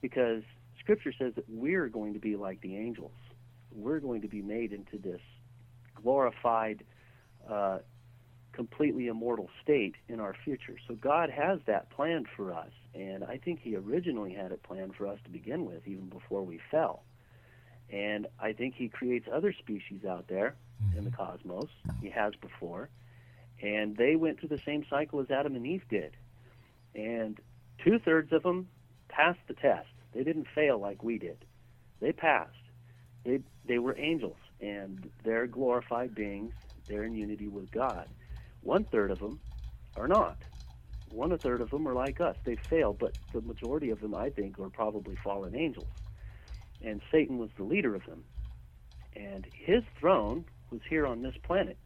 because 0.02 0.44
Scripture 0.80 1.14
says 1.18 1.34
that 1.36 1.46
we're 1.48 1.88
going 1.88 2.14
to 2.14 2.20
be 2.20 2.36
like 2.36 2.62
the 2.62 2.76
angels. 2.76 3.12
We're 3.72 4.00
going 4.00 4.22
to 4.22 4.28
be 4.28 4.42
made 4.42 4.72
into 4.74 4.98
this 4.98 5.22
glorified, 6.02 6.84
uh, 7.50 7.80
completely 8.54 9.08
immortal 9.08 9.50
state 9.62 9.96
in 10.08 10.20
our 10.20 10.36
future. 10.44 10.78
So 10.88 10.96
God 10.96 11.30
has 11.30 11.60
that 11.68 11.90
planned 11.90 12.28
for 12.36 12.54
us, 12.54 12.72
and 12.94 13.24
I 13.24 13.38
think 13.38 13.60
He 13.62 13.76
originally 13.76 14.34
had 14.34 14.52
it 14.52 14.64
planned 14.64 14.96
for 14.96 15.08
us 15.08 15.20
to 15.26 15.30
begin 15.30 15.66
with, 15.66 15.86
even 15.86 16.08
before 16.10 16.44
we 16.44 16.60
fell. 16.72 17.04
And 17.92 18.28
I 18.40 18.54
think 18.54 18.76
He 18.76 18.88
creates 18.88 19.28
other 19.32 19.54
species 19.54 20.06
out 20.06 20.28
there 20.28 20.56
in 20.98 21.04
the 21.04 21.12
cosmos. 21.12 21.70
He 22.02 22.10
has 22.10 22.34
before, 22.36 22.90
and 23.62 23.96
they 23.98 24.16
went 24.16 24.40
through 24.40 24.50
the 24.50 24.62
same 24.66 24.86
cycle 24.90 25.20
as 25.20 25.30
Adam 25.30 25.56
and 25.56 25.68
Eve 25.68 25.84
did. 25.90 26.16
And 26.94 27.40
two 27.84 28.00
thirds 28.00 28.32
of 28.32 28.44
them 28.44 28.70
passed 29.10 29.40
the 29.48 29.54
test. 29.54 29.90
They 30.14 30.24
didn't 30.24 30.48
fail 30.56 30.80
like 30.80 31.04
we 31.04 31.18
did. 31.18 31.38
They 32.00 32.12
passed. 32.12 32.52
They 33.26 33.40
they 33.68 33.80
were 33.80 33.98
angels, 33.98 34.38
and 34.62 35.10
they're 35.24 35.48
glorified 35.48 36.16
beings. 36.16 36.54
They're 36.88 37.04
in 37.04 37.16
unity 37.16 37.48
with 37.48 37.72
God. 37.72 38.08
One 38.62 38.86
third 38.86 39.12
of 39.12 39.20
them 39.20 39.40
are 39.96 40.08
not. 40.08 40.38
One 41.10 41.38
third 41.38 41.62
of 41.62 41.70
them 41.70 41.88
are 41.88 41.94
like 41.94 42.20
us. 42.20 42.36
They 42.46 42.58
fail, 42.70 42.94
but 42.94 43.14
the 43.34 43.42
majority 43.42 43.90
of 43.90 44.02
them, 44.02 44.16
I 44.16 44.30
think, 44.30 44.60
are 44.60 44.70
probably 44.70 45.16
fallen 45.24 45.56
angels. 45.56 45.88
And 46.82 47.02
Satan 47.12 47.38
was 47.38 47.50
the 47.58 47.64
leader 47.64 47.96
of 47.96 48.06
them. 48.06 48.24
And 49.16 49.46
his 49.54 49.84
throne 50.00 50.46
was 50.72 50.82
here 50.90 51.06
on 51.06 51.22
this 51.22 51.36
planet 51.44 51.78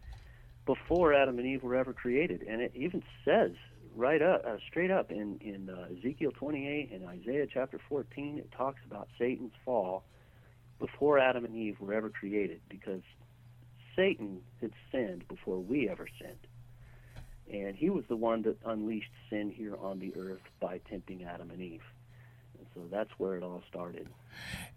before 0.66 1.14
Adam 1.14 1.38
and 1.38 1.48
Eve 1.48 1.64
were 1.64 1.76
ever 1.76 1.94
created. 1.94 2.44
And 2.44 2.62
it 2.62 2.72
even 2.76 3.04
says 3.26 3.52
right 3.96 4.22
up, 4.22 4.44
uh, 4.46 4.58
straight 4.68 4.92
up 4.92 5.12
in 5.12 5.38
in 5.42 5.70
uh, 5.70 5.88
Ezekiel 5.98 6.32
28 6.32 6.92
and 6.92 7.08
Isaiah 7.08 7.48
chapter 7.52 7.80
14, 7.90 8.40
it 8.40 8.52
talks 8.52 8.80
about 8.86 9.10
Satan's 9.18 9.54
fall 9.66 10.04
before 10.80 11.20
Adam 11.20 11.46
and 11.46 11.56
Eve 11.56 11.78
were 11.80 11.94
ever 11.94 12.10
created, 12.10 12.62
because 12.70 13.02
Satan 13.96 14.42
had 14.62 14.72
sinned 14.92 15.28
before 15.28 15.60
we 15.60 15.90
ever 15.90 16.08
sinned, 16.22 16.48
and 17.52 17.76
he 17.76 17.90
was 17.90 18.04
the 18.08 18.16
one 18.16 18.42
that 18.44 18.58
unleashed 18.66 19.12
sin 19.30 19.52
here 19.52 19.76
on 19.78 20.00
the 20.00 20.14
earth 20.18 20.42
by 20.60 20.80
tempting 20.90 21.24
Adam 21.24 21.52
and 21.52 21.62
Eve. 21.62 21.84
And 22.58 22.68
so 22.74 22.82
that's 22.92 23.12
where 23.18 23.36
it 23.36 23.44
all 23.44 23.64
started. 23.68 24.08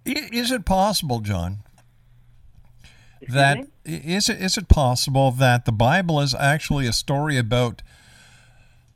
Is 0.05 0.51
it 0.51 0.64
possible, 0.64 1.20
John, 1.20 1.59
that 3.29 3.66
is 3.85 4.29
it 4.29 4.40
is 4.40 4.57
it 4.59 4.68
possible 4.68 5.31
that 5.31 5.64
the 5.64 5.72
Bible 5.72 6.20
is 6.20 6.35
actually 6.35 6.87
a 6.87 6.92
story 6.92 7.37
about 7.37 7.83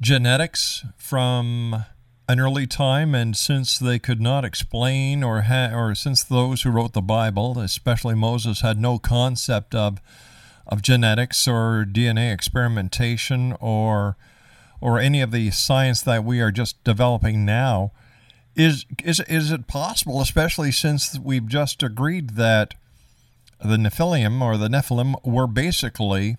genetics 0.01 0.85
from 0.97 1.85
an 2.29 2.41
early 2.41 2.67
time, 2.67 3.15
and 3.15 3.37
since 3.37 3.79
they 3.79 3.99
could 3.99 4.21
not 4.21 4.45
explain 4.45 5.23
or 5.23 5.43
ha- 5.43 5.71
or 5.73 5.95
since 5.95 6.25
those 6.25 6.63
who 6.63 6.71
wrote 6.71 6.93
the 6.93 7.03
Bible, 7.03 7.59
especially 7.61 8.15
Moses, 8.15 8.61
had 8.61 8.79
no 8.79 8.99
concept 8.99 9.75
of 9.75 10.01
of 10.67 10.83
genetics 10.83 11.47
or 11.47 11.87
DNA 11.89 12.33
experimentation 12.33 13.55
or 13.61 14.17
or 14.81 14.99
any 14.99 15.21
of 15.21 15.31
the 15.31 15.51
science 15.51 16.03
that 16.03 16.25
we 16.25 16.41
are 16.41 16.51
just 16.51 16.83
developing 16.83 17.45
now, 17.45 17.93
is 18.57 18.85
is 19.05 19.21
is 19.21 19.53
it 19.53 19.69
possible, 19.69 20.21
especially 20.21 20.73
since 20.73 21.19
we've 21.19 21.47
just 21.47 21.83
agreed 21.83 22.31
that 22.31 22.75
the 23.65 23.77
Nephilim 23.77 24.43
or 24.43 24.57
the 24.57 24.69
Nephilim 24.69 25.15
were 25.25 25.47
basically 25.47 26.37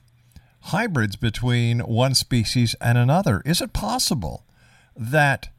hybrids 0.62 1.16
between 1.16 1.80
one 1.80 2.14
species 2.14 2.76
and 2.82 2.98
another. 2.98 3.42
Is 3.46 3.62
it 3.62 3.74
possible 3.74 4.44
that 4.96 5.50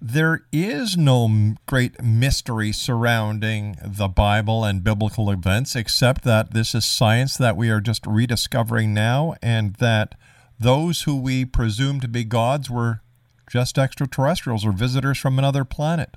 there 0.00 0.46
is 0.50 0.96
no 0.96 1.54
great 1.66 2.02
mystery 2.02 2.72
surrounding 2.72 3.76
the 3.84 4.08
Bible 4.08 4.64
and 4.64 4.82
biblical 4.82 5.30
events 5.30 5.76
except 5.76 6.24
that 6.24 6.52
this 6.52 6.74
is 6.74 6.84
science 6.86 7.36
that 7.36 7.56
we 7.56 7.68
are 7.68 7.80
just 7.80 8.06
rediscovering 8.06 8.94
now 8.94 9.34
and 9.42 9.74
that 9.76 10.14
those 10.58 11.02
who 11.02 11.20
we 11.20 11.44
presume 11.44 12.00
to 12.00 12.08
be 12.08 12.24
gods 12.24 12.70
were 12.70 13.02
just 13.50 13.78
extraterrestrials 13.78 14.64
or 14.64 14.72
visitors 14.72 15.18
from 15.18 15.38
another 15.38 15.64
planet? 15.64 16.14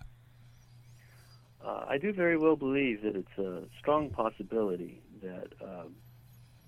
Uh, 1.63 1.85
I 1.87 1.97
do 1.97 2.13
very 2.13 2.37
well 2.37 2.55
believe 2.55 3.01
that 3.01 3.15
it's 3.15 3.37
a 3.37 3.63
strong 3.79 4.09
possibility 4.09 5.01
that 5.21 5.47
um, 5.61 5.95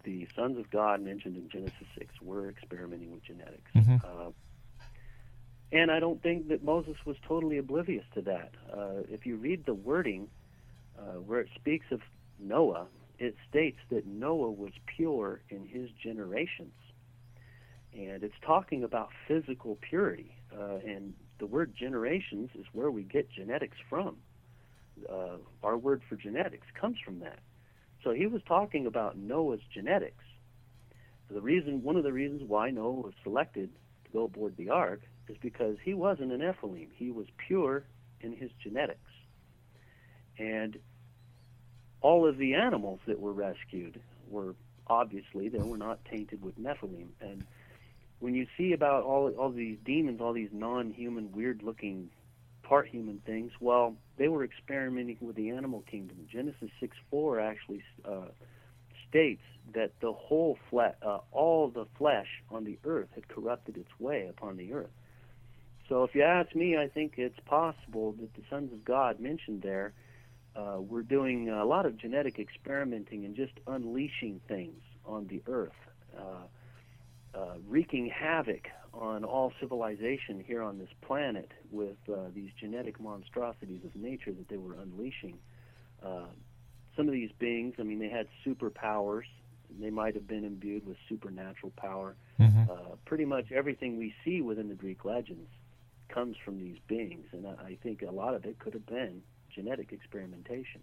the 0.04 0.28
sons 0.36 0.58
of 0.58 0.70
God 0.72 1.02
mentioned 1.02 1.38
in 1.38 1.50
Genesis 1.50 1.88
6 1.98 2.22
were 2.22 2.50
experimenting 2.50 3.12
with 3.12 3.24
genetics. 3.24 3.72
Mhm. 3.76 4.04
Uh, 4.04 4.32
and 5.72 5.92
I 5.92 6.00
don't 6.00 6.22
think 6.22 6.48
that 6.50 6.64
Moses 6.64 6.96
was 7.06 7.18
totally 7.28 7.58
oblivious 7.58 8.06
to 8.14 8.22
that. 8.22 8.52
Uh, 8.72 9.04
if 9.10 9.26
you 9.26 9.36
read 9.36 9.66
the 9.66 9.74
wording 9.74 10.28
uh, 10.98 11.20
where 11.20 11.40
it 11.40 11.50
speaks 11.56 11.88
of 11.92 12.02
Noah, 12.40 12.88
it 13.18 13.36
states 13.50 13.80
that 13.90 14.06
Noah 14.06 14.52
was 14.52 14.72
pure 14.86 15.42
in 15.50 15.66
his 15.66 15.90
generations. 16.02 16.74
And 17.94 18.24
it's 18.24 18.36
talking 18.46 18.84
about 18.84 19.10
physical 19.28 19.78
purity. 19.82 20.36
Uh, 20.54 20.76
and 20.86 21.14
the 21.40 21.46
word 21.46 21.74
generations 21.78 22.50
is 22.56 22.66
where 22.74 22.92
we 22.92 23.04
get 23.04 23.30
genetics 23.32 23.78
from 23.90 24.18
uh, 25.10 25.38
our 25.64 25.78
word 25.78 26.02
for 26.08 26.16
genetics 26.16 26.68
comes 26.80 26.98
from 27.04 27.20
that. 27.20 27.40
So 28.04 28.12
he 28.12 28.28
was 28.28 28.42
talking 28.48 28.86
about 28.86 29.18
Noah's 29.18 29.62
genetics. 29.74 30.24
The 31.30 31.42
reason, 31.42 31.84
one 31.84 31.96
of 31.96 32.04
the 32.04 32.14
reasons 32.14 32.44
why 32.48 32.70
Noah 32.70 33.02
was 33.02 33.14
selected 33.24 33.70
to 34.06 34.12
go 34.12 34.26
aboard 34.26 34.56
the 34.58 34.70
ark 34.70 35.02
is 35.28 35.38
because 35.42 35.78
he 35.84 35.94
wasn't 35.94 36.32
an 36.32 36.40
Nephilim. 36.40 36.88
He 36.96 37.12
was 37.12 37.28
pure 37.48 37.84
in 38.22 38.34
his 38.34 38.52
genetics. 38.62 39.00
And 40.38 40.78
all 42.02 42.28
of 42.28 42.38
the 42.38 42.56
animals 42.56 43.00
that 43.08 43.20
were 43.20 43.34
rescued 43.34 44.00
were 44.30 44.56
obviously 44.88 45.50
they 45.50 45.60
were 45.60 45.78
not 45.78 46.04
tainted 46.06 46.44
with 46.44 46.60
Nephilim. 46.60 47.08
And 47.22 47.46
when 48.20 48.36
you 48.36 48.48
see 48.58 48.74
about 48.74 49.04
all 49.04 49.30
all 49.32 49.52
these 49.52 49.78
demons, 49.84 50.22
all 50.22 50.34
these 50.34 50.50
non-human, 50.52 51.32
weird-looking 51.32 52.10
part 52.66 52.88
human 52.88 53.22
things. 53.26 53.52
Well, 53.60 53.96
they 54.18 54.28
were 54.28 54.44
experimenting 54.44 55.18
with 55.22 55.36
the 55.36 55.52
animal 55.52 55.84
kingdom. 55.90 56.28
Genesis 56.32 56.70
6:4 56.82 57.42
actually 57.42 57.84
uh, 58.04 58.30
states 59.08 59.44
that 59.74 59.92
the 60.02 60.12
whole 60.12 60.58
flesh, 60.70 60.96
uh, 61.02 61.20
all 61.32 61.70
the 61.70 61.86
flesh 61.98 62.28
on 62.50 62.64
the 62.66 62.78
earth 62.84 63.10
had 63.14 63.28
corrupted 63.28 63.78
its 63.78 64.00
way 64.00 64.28
upon 64.28 64.58
the 64.58 64.74
earth. 64.74 64.92
So, 65.88 66.04
if 66.04 66.16
you 66.16 66.24
ask 66.24 66.56
me, 66.56 66.78
I 66.78 66.88
think 66.88 67.14
it's 67.18 67.40
possible 67.46 68.14
that 68.14 68.34
the 68.34 68.42
sons 68.50 68.74
of 68.74 68.84
God 68.84 69.20
mentioned 69.20 69.62
there 69.62 69.94
uh, 70.56 70.78
were 70.80 71.04
doing 71.04 71.50
a 71.50 71.66
lot 71.66 71.86
of 71.86 71.98
genetic 71.98 72.40
experimenting 72.40 73.26
and 73.26 73.36
just 73.36 73.54
unleashing 73.68 74.42
things 74.48 74.82
on 75.06 75.28
the 75.28 75.44
earth, 75.48 75.74
uh, 76.18 77.38
uh, 77.38 77.56
wreaking 77.68 78.10
havoc 78.10 78.68
on 78.94 79.24
all 79.24 79.52
civilization 79.60 80.44
here 80.46 80.64
on 80.64 80.80
this 80.80 80.90
planet 81.02 81.52
with 81.70 81.98
uh, 82.12 82.30
these 82.34 82.50
genetic 82.60 83.00
monstrosities 83.00 83.82
of 83.84 83.96
nature 83.96 84.32
that 84.32 84.48
they 84.48 84.58
were 84.58 84.76
unleashing. 84.76 85.38
Uh, 86.04 86.28
some 86.96 87.08
of 87.08 87.14
these 87.14 87.32
beings, 87.38 87.76
I 87.78 87.84
mean, 87.84 88.00
they 88.00 88.10
had 88.10 88.28
superpowers. 88.46 89.26
They 89.80 89.90
might 89.90 90.16
have 90.16 90.28
been 90.28 90.46
imbued 90.46 90.88
with 90.88 90.96
supernatural 91.10 91.74
power. 91.76 92.16
Mm-hmm. 92.40 92.72
Uh, 92.72 92.96
pretty 93.06 93.26
much 93.26 93.52
everything 93.52 93.98
we 93.98 94.14
see 94.24 94.42
within 94.42 94.70
the 94.70 94.76
Greek 94.76 95.04
legends 95.04 95.50
comes 96.10 96.36
from 96.44 96.58
these 96.58 96.78
beings, 96.88 97.28
and 97.32 97.46
I, 97.48 97.78
think 97.82 98.02
a 98.02 98.12
lot 98.12 98.34
of 98.34 98.46
it 98.46 98.60
could 98.60 98.74
have 98.74 98.86
been 98.86 99.22
genetic 99.54 99.92
experimentation. 99.92 100.82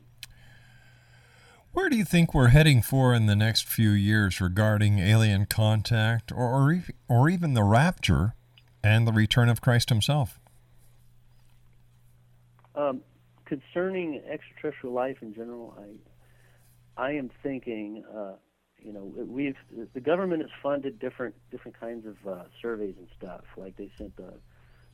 Where 1.73 1.89
do 1.89 1.97
you 1.97 2.05
think 2.05 2.35
we're 2.35 2.49
heading 2.49 2.83
for 2.83 3.15
in 3.15 3.27
the 3.27 3.37
next 3.37 3.67
few 3.67 3.91
years 3.91 4.41
regarding 4.41 4.99
alien 4.99 5.47
contact 5.47 6.31
or, 6.31 6.45
or, 6.45 6.85
or 7.09 7.29
even 7.31 7.55
the 7.55 7.63
rapture 7.63 8.35
and 8.85 9.07
the 9.07 9.13
return 9.13 9.49
of 9.49 9.61
Christ 9.61 9.89
himself? 9.89 10.39
Um, 12.75 13.03
concerning 13.45 14.21
extraterrestrial 14.29 14.95
life 14.95 15.19
in 15.23 15.35
general, 15.35 15.77
I 15.79 17.03
I 17.03 17.13
am 17.13 17.31
thinking, 17.43 18.05
uh, 18.15 18.35
you 18.79 18.93
know, 18.93 19.13
we've 19.17 19.57
the 19.95 20.01
government 20.01 20.43
has 20.43 20.51
funded 20.63 20.99
different 20.99 21.35
different 21.51 21.79
kinds 21.79 22.07
of 22.07 22.17
uh, 22.27 22.45
surveys 22.61 22.95
and 22.99 23.09
stuff. 23.17 23.45
Like 23.57 23.77
they 23.77 23.91
sent 23.97 24.17
the, 24.17 24.35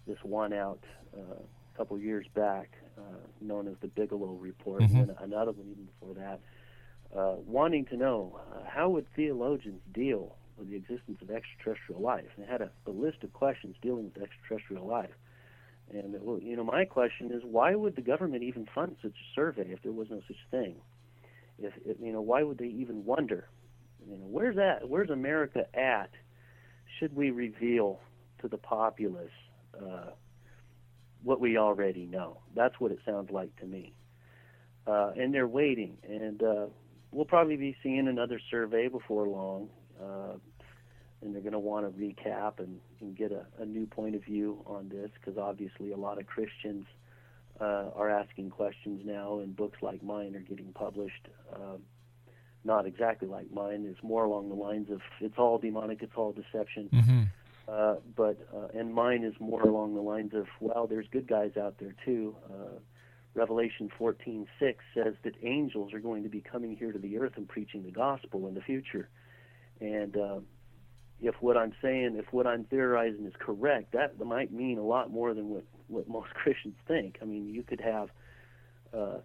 this 0.09 0.19
one 0.25 0.53
out 0.53 0.81
uh, 1.17 1.21
a 1.21 1.77
couple 1.77 1.97
years 1.99 2.27
back, 2.35 2.71
uh, 2.97 3.03
known 3.41 3.69
as 3.69 3.75
the 3.81 3.87
Bigelow 3.89 4.33
Report, 4.33 4.83
Mhm. 4.83 5.03
and 5.03 5.11
another 5.21 5.53
one 5.53 5.69
even 5.71 5.85
before 5.85 6.15
that, 6.15 6.41
uh, 7.15 7.37
wanting 7.47 7.85
to 7.87 7.97
know 7.97 8.41
uh, 8.53 8.65
how 8.65 8.89
would 8.91 9.07
theologians 9.15 9.81
deal 9.93 10.35
with 10.57 10.69
the 10.71 10.77
existence 10.77 11.23
of 11.23 11.31
extraterrestrial 11.31 12.01
life. 12.01 12.27
And 12.37 12.45
they 12.45 12.51
had 12.51 12.63
a, 12.63 12.71
a 12.87 12.91
list 12.91 13.23
of 13.23 13.33
questions 13.33 13.77
dealing 13.81 14.07
with 14.13 14.23
extraterrestrial 14.23 14.87
life. 14.87 15.15
And 15.91 16.17
uh, 16.17 16.19
well, 16.21 16.39
you 16.41 16.57
know, 16.57 16.65
my 16.65 16.85
question 16.85 17.31
is, 17.31 17.43
why 17.45 17.75
would 17.75 17.95
the 17.95 18.03
government 18.03 18.43
even 18.43 18.67
fund 18.75 18.97
such 19.01 19.13
a 19.13 19.35
survey 19.35 19.71
if 19.71 19.83
there 19.83 19.93
was 19.93 20.11
no 20.11 20.21
such 20.27 20.37
thing? 20.51 20.77
If, 21.59 21.75
if 21.85 22.01
you 22.01 22.13
know, 22.13 22.21
why 22.23 22.43
would 22.43 22.59
they 22.59 22.67
even 22.67 23.05
wonder? 23.05 23.49
You 24.09 24.17
know, 24.17 24.27
where's 24.27 24.57
that? 24.57 24.89
Where's 24.89 25.11
America 25.11 25.67
at? 25.79 26.11
Should 26.99 27.15
we 27.15 27.31
reveal 27.31 28.01
to 28.41 28.49
the 28.49 28.57
populace 28.59 29.31
uh, 29.81 30.11
what 31.23 31.41
we 31.41 31.59
already 31.59 32.07
know? 32.07 32.39
That's 32.55 32.79
what 32.79 32.93
it 32.93 32.99
sounds 33.05 33.31
like 33.31 33.55
to 33.57 33.67
me. 33.67 33.93
Uh, 34.87 35.13
and 35.17 35.35
they're 35.35 35.47
waiting, 35.47 35.99
and 36.09 36.43
uh, 36.43 36.67
we'll 37.11 37.27
probably 37.27 37.57
be 37.57 37.77
seeing 37.83 38.09
another 38.09 38.41
survey 38.51 38.89
before 38.89 39.27
long. 39.27 39.69
Uh, 40.01 40.39
and 41.21 41.35
they're 41.35 41.43
going 41.43 41.53
to 41.53 41.59
want 41.59 41.85
to 41.85 42.01
recap 42.01 42.61
and, 42.61 42.79
and 43.01 43.17
get 43.17 43.33
a, 43.33 43.45
a 43.61 43.67
new 43.67 43.87
point 43.87 44.15
of 44.15 44.25
view 44.25 44.63
on 44.67 44.89
this 44.89 45.11
because 45.15 45.37
obviously 45.37 45.91
a 45.91 45.97
lot 45.97 46.21
of 46.21 46.27
Christians 46.27 46.87
uh, 47.61 47.91
are 47.95 48.09
asking 48.09 48.51
questions 48.51 49.03
now, 49.05 49.41
and 49.41 49.57
books 49.57 49.79
like 49.83 50.03
mine 50.03 50.37
are 50.37 50.41
getting 50.41 50.73
published. 50.73 51.29
Um, 51.53 51.83
not 52.65 52.87
exactly 52.87 53.29
like 53.29 53.51
mine. 53.53 53.87
It's 53.89 54.03
more 54.03 54.25
along 54.25 54.49
the 54.49 54.55
lines 54.55 54.91
of 54.91 55.01
it's 55.21 55.39
all 55.39 55.59
demonic, 55.59 56.03
it's 56.03 56.13
all 56.17 56.33
deception. 56.33 56.89
Mm-hmm. 56.93 57.23
Uh, 57.71 57.97
but 58.17 58.39
uh, 58.55 58.69
and 58.79 58.95
mine 58.95 59.25
is 59.25 59.35
more 59.41 59.63
along 59.63 59.95
the 59.95 60.01
lines 60.01 60.33
of 60.35 60.47
well, 60.61 60.87
there's 60.87 61.07
good 61.11 61.29
guys 61.29 61.53
out 61.61 61.75
there 61.79 61.95
too. 62.05 62.35
Uh, 62.51 62.79
Revelation 63.35 63.91
14:6 64.01 64.47
says 64.95 65.15
that 65.23 65.35
angels 65.43 65.93
are 65.93 66.01
going 66.01 66.23
to 66.23 66.31
be 66.31 66.41
coming 66.41 66.77
here 66.77 66.93
to 66.93 66.99
the 66.99 67.19
earth 67.19 67.35
and 67.37 67.47
preaching 67.47 67.85
the 67.85 67.91
gospel 67.91 68.49
in 68.49 68.55
the 68.55 68.63
future. 68.63 69.09
And 69.81 70.17
uh, 70.17 70.39
if 71.21 71.35
what 71.41 71.57
I'm 71.57 71.75
saying, 71.83 72.17
if 72.17 72.33
what 72.33 72.47
I'm 72.47 72.65
theorizing 72.65 73.27
is 73.27 73.35
correct, 73.39 73.93
that 73.93 74.19
might 74.19 74.51
mean 74.53 74.79
a 74.79 74.83
lot 74.83 75.11
more 75.11 75.35
than 75.35 75.51
what 75.51 75.65
what 75.89 76.09
most 76.09 76.31
Christians 76.35 76.77
think. 76.87 77.19
I 77.21 77.27
mean, 77.27 77.49
you 77.49 77.63
could 77.63 77.81
have 77.83 78.09
uh, 78.97 79.19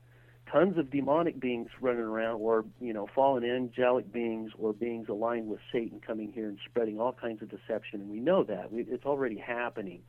tons 0.52 0.78
of 0.78 0.92
demonic 0.92 1.40
beings 1.40 1.70
running 1.82 2.02
around, 2.02 2.40
or 2.42 2.66
you 2.80 2.94
know, 2.94 3.08
fallen 3.14 3.44
angelic 3.44 4.12
beings, 4.12 4.52
or 4.58 4.74
beings 4.74 5.08
aligned 5.10 5.48
with 5.48 5.60
Satan 5.72 6.00
coming 6.06 6.32
here 6.32 6.48
and 6.48 6.58
spreading 6.70 7.00
all 7.00 7.14
kinds 7.14 7.42
of 7.42 7.50
deception, 7.50 8.02
and 8.02 8.10
we 8.10 8.20
know 8.20 8.44
that 8.44 8.72
we, 8.72 8.84
it's 8.84 9.06
already 9.06 9.38
happening. 9.38 10.02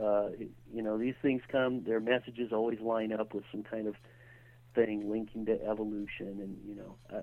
Uh, 0.00 0.28
you 0.72 0.82
know, 0.82 0.98
these 0.98 1.14
things 1.22 1.42
come; 1.50 1.84
their 1.84 2.00
messages 2.00 2.52
always 2.52 2.80
line 2.80 3.12
up 3.12 3.34
with 3.34 3.44
some 3.50 3.62
kind 3.62 3.86
of 3.86 3.94
thing 4.74 5.10
linking 5.10 5.46
to 5.46 5.62
evolution, 5.66 6.40
and 6.40 6.56
you 6.66 6.74
know, 6.74 6.96
uh, 7.14 7.22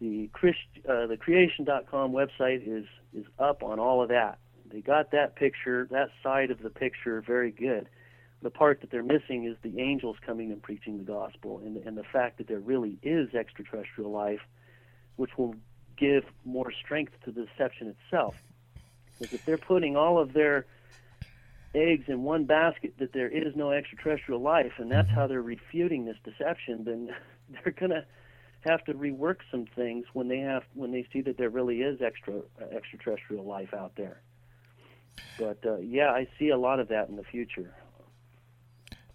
the 0.00 0.28
Christ, 0.32 0.58
uh, 0.88 1.06
the 1.06 1.16
Creation.com 1.16 2.12
website 2.12 2.62
is 2.66 2.86
is 3.14 3.26
up 3.38 3.62
on 3.62 3.78
all 3.78 4.02
of 4.02 4.08
that. 4.08 4.38
They 4.70 4.80
got 4.80 5.10
that 5.12 5.36
picture, 5.36 5.86
that 5.90 6.08
side 6.22 6.50
of 6.50 6.62
the 6.62 6.70
picture, 6.70 7.20
very 7.20 7.50
good. 7.50 7.88
The 8.42 8.50
part 8.50 8.80
that 8.80 8.90
they're 8.90 9.04
missing 9.04 9.44
is 9.44 9.56
the 9.62 9.80
angels 9.80 10.16
coming 10.24 10.50
and 10.50 10.60
preaching 10.60 10.98
the 10.98 11.04
gospel, 11.04 11.60
and 11.64 11.76
and 11.78 11.96
the 11.96 12.04
fact 12.04 12.38
that 12.38 12.48
there 12.48 12.58
really 12.58 12.98
is 13.02 13.34
extraterrestrial 13.34 14.10
life, 14.10 14.40
which 15.16 15.30
will 15.38 15.54
give 15.96 16.24
more 16.44 16.72
strength 16.72 17.12
to 17.24 17.30
the 17.30 17.46
deception 17.46 17.94
itself. 17.94 18.34
Because 19.18 19.34
if 19.34 19.44
they're 19.44 19.58
putting 19.58 19.96
all 19.96 20.18
of 20.18 20.32
their 20.32 20.66
eggs 21.74 22.04
in 22.08 22.22
one 22.22 22.44
basket 22.44 22.94
that 22.98 23.12
there 23.12 23.28
is 23.28 23.54
no 23.56 23.70
extraterrestrial 23.70 24.40
life, 24.40 24.72
and 24.78 24.90
that's 24.90 25.08
how 25.08 25.26
they're 25.26 25.40
refuting 25.40 26.04
this 26.04 26.16
deception, 26.24 26.84
then 26.84 27.14
they're 27.48 27.72
gonna 27.72 28.04
have 28.60 28.84
to 28.84 28.94
rework 28.94 29.36
some 29.50 29.66
things 29.74 30.06
when 30.12 30.28
they 30.28 30.38
have 30.38 30.62
when 30.74 30.92
they 30.92 31.06
see 31.12 31.20
that 31.20 31.36
there 31.36 31.50
really 31.50 31.82
is 31.82 32.00
extra 32.00 32.38
uh, 32.38 32.64
extraterrestrial 32.70 33.44
life 33.44 33.74
out 33.74 33.92
there. 33.96 34.20
But 35.38 35.58
uh, 35.64 35.78
yeah, 35.78 36.10
I 36.10 36.28
see 36.38 36.50
a 36.50 36.58
lot 36.58 36.80
of 36.80 36.88
that 36.88 37.08
in 37.08 37.16
the 37.16 37.24
future. 37.24 37.74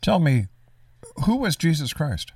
Tell 0.07 0.19
me, 0.19 0.47
who 1.25 1.35
was 1.35 1.57
Jesus 1.57 1.91
Christ? 1.91 2.31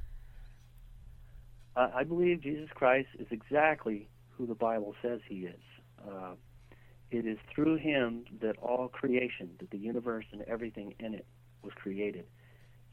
I 1.73 1.89
I 1.99 2.03
believe 2.03 2.41
Jesus 2.41 2.69
Christ 2.75 3.07
is 3.17 3.27
exactly 3.31 4.09
who 4.31 4.45
the 4.45 4.55
Bible 4.55 4.93
says 5.01 5.21
he 5.25 5.45
is. 5.45 5.63
Uh, 6.05 6.33
it 7.11 7.25
is 7.25 7.37
through 7.55 7.77
him 7.77 8.25
that 8.41 8.57
all 8.57 8.89
creation, 8.89 9.51
that 9.59 9.71
the 9.71 9.77
universe 9.77 10.25
and 10.33 10.41
everything 10.41 10.95
in 10.99 11.13
it 11.13 11.25
was 11.63 11.71
created. 11.73 12.25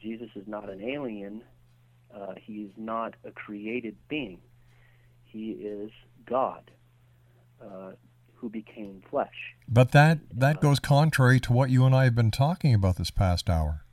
Jesus 0.01 0.29
is 0.33 0.47
not 0.47 0.69
an 0.69 0.81
alien. 0.81 1.43
Uh, 2.15 2.35
he 2.41 2.61
is 2.61 2.71
not 2.77 3.15
a 3.25 3.31
created 3.31 3.97
being. 4.07 4.39
He 5.23 5.51
is 5.51 5.91
God 6.25 6.71
uh, 7.61 7.91
who 8.35 8.49
became 8.49 9.03
flesh. 9.09 9.57
But 9.67 9.91
that, 9.91 10.19
that 10.31 10.61
goes 10.61 10.79
contrary 10.79 11.41
to 11.41 11.51
what 11.51 11.69
you 11.69 11.85
and 11.85 11.93
I 11.93 12.05
have 12.05 12.15
been 12.15 12.31
talking 12.31 12.73
about 12.73 12.95
this 12.95 13.11
past 13.11 13.49
hour. 13.49 13.83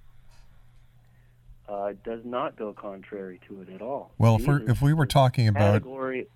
Uh, 1.68 1.92
does 2.04 2.20
not 2.24 2.56
go 2.56 2.72
contrary 2.72 3.40
to 3.48 3.60
it 3.62 3.68
at 3.70 3.82
all. 3.82 4.12
Well, 4.18 4.36
if, 4.36 4.46
we're, 4.46 4.70
if 4.70 4.80
we 4.82 4.94
were 4.94 5.06
talking 5.06 5.48
about, 5.48 5.72
category, 5.72 6.28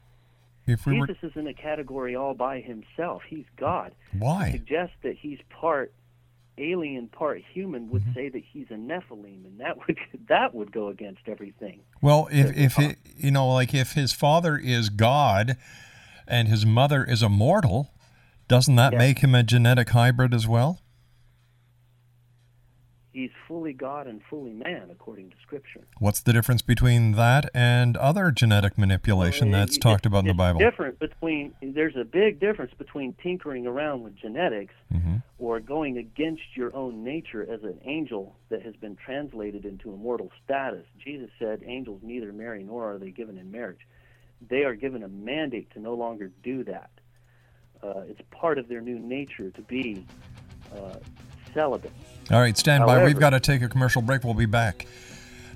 if 0.67 0.85
we 0.87 0.99
were, 0.99 1.07
Jesus 1.07 1.23
is 1.31 1.37
in 1.37 1.47
a 1.47 1.55
category 1.55 2.17
all 2.17 2.35
by 2.35 2.61
himself. 2.61 3.23
He's 3.29 3.45
God. 3.57 3.93
To 4.13 4.19
why? 4.19 4.51
suggest 4.51 4.93
that 5.03 5.17
he's 5.17 5.39
part 5.49 5.93
alien, 6.59 7.07
part 7.09 7.43
human 7.53 7.91
would 7.91 8.03
Mm-hmm. 8.03 8.13
say 8.15 8.29
that 8.29 8.43
he's 8.53 8.67
a 8.71 8.75
Nephilim, 8.75 9.45
and 9.47 9.61
that 9.61 9.77
would 9.79 9.99
that 10.29 10.53
would 10.55 10.73
go 10.73 10.89
against 10.89 11.23
everything. 11.29 11.81
Well, 12.03 12.29
if, 12.33 12.57
if 12.57 12.79
it, 12.79 12.99
you 13.17 13.31
know, 13.31 13.49
like 13.53 13.73
if 13.73 13.93
his 13.93 14.13
father 14.13 14.57
is 14.59 14.89
God 14.91 15.57
and 16.27 16.49
his 16.49 16.67
mother 16.67 17.05
is 17.05 17.23
a 17.23 17.29
mortal, 17.29 17.93
doesn't 18.49 18.75
that 18.77 18.93
Yeah. 18.95 18.99
make 18.99 19.21
him 19.21 19.35
a 19.35 19.43
genetic 19.45 19.91
hybrid 19.91 20.35
as 20.35 20.49
well? 20.49 20.81
He's 23.13 23.31
fully 23.49 23.73
God 23.73 24.07
and 24.07 24.21
fully 24.31 24.53
man, 24.53 24.89
according 24.91 25.31
to 25.31 25.37
Scripture. 25.43 25.81
What's 25.99 26.21
the 26.21 26.33
difference 26.33 26.63
between 26.63 27.13
that 27.13 27.51
and 27.53 27.97
other 27.97 28.31
genetic 28.31 28.79
manipulation 28.79 29.51
Well, 29.51 29.61
that's 29.61 29.77
it- 29.77 29.81
talked 29.81 30.07
about 30.07 30.21
in 30.21 30.29
the 30.29 30.35
Bible? 30.35 30.61
Different 30.61 30.99
between 31.01 31.53
there's 31.61 31.97
a 31.97 32.05
big 32.05 32.39
difference 32.39 32.73
between 32.79 33.15
tinkering 33.15 33.67
around 33.67 34.03
with 34.03 34.17
genetics 34.17 34.75
hmm 34.93 35.17
or 35.39 35.59
going 35.59 35.97
against 35.97 36.43
your 36.55 36.75
own 36.77 37.03
nature 37.03 37.43
as 37.51 37.63
an 37.63 37.81
angel 37.85 38.37
that 38.51 38.61
has 38.61 38.77
been 38.77 38.95
translated 38.95 39.65
into 39.65 39.91
immortal 39.91 40.31
status. 40.45 40.85
Jesus 41.03 41.31
said, 41.39 41.63
"Angels 41.65 42.01
neither 42.03 42.31
marry 42.31 42.63
nor 42.63 42.93
are 42.93 42.99
they 42.99 43.11
given 43.11 43.39
in 43.39 43.51
marriage. 43.51 43.81
They 44.47 44.65
are 44.65 44.75
given 44.75 45.03
a 45.03 45.09
mandate 45.09 45.71
to 45.73 45.81
no 45.81 45.95
longer 45.95 46.31
do 46.43 46.63
that. 46.65 46.91
Uh, 47.83 48.03
it's 48.07 48.21
part 48.31 48.59
of 48.59 48.69
their 48.69 48.83
new 48.83 48.99
nature 48.99 49.51
to 49.51 49.63
be 49.63 50.05
uh, 50.77 50.97
celibate." 51.55 51.93
All 52.31 52.41
right, 52.41 52.57
stand 52.57 52.87
by. 52.87 53.05
We've 53.05 53.19
got 53.19 53.31
to 53.31 53.41
take 53.41 53.63
a 53.63 53.69
commercial 53.69 54.03
break. 54.03 54.23
We'll 54.25 54.35
be 54.35 54.47
back. 54.47 54.87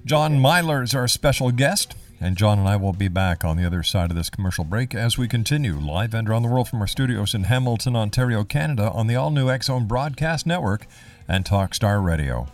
John 0.05 0.39
Milor 0.39 0.83
is 0.83 0.95
our 0.95 1.09
special 1.09 1.51
guest, 1.51 1.95
and 2.21 2.37
John 2.37 2.59
and 2.59 2.69
I 2.69 2.77
will 2.77 2.93
be 2.93 3.09
back 3.09 3.45
on 3.45 3.57
the 3.57 3.65
other 3.65 3.83
side 3.83 4.11
of 4.11 4.17
this 4.17 4.29
commercial 4.29 4.65
break 4.65 4.95
as 4.95 5.17
we 5.17 5.29
continue 5.29 5.75
live 5.79 6.15
and 6.15 6.29
around 6.29 6.43
the 6.43 6.49
world 6.49 6.69
from 6.69 6.81
our 6.81 6.87
studios 6.87 7.35
in 7.35 7.45
Hamilton, 7.45 7.97
Ontario, 7.97 8.45
Canada, 8.45 8.91
on 8.91 9.07
the 9.07 9.17
all 9.17 9.31
new 9.31 9.49
X 9.49 9.67
Zone 9.67 9.87
Broadcast 9.87 10.47
Network 10.47 10.87
and 11.29 11.45
Talkstar 11.45 12.05
Radio. 12.05 12.49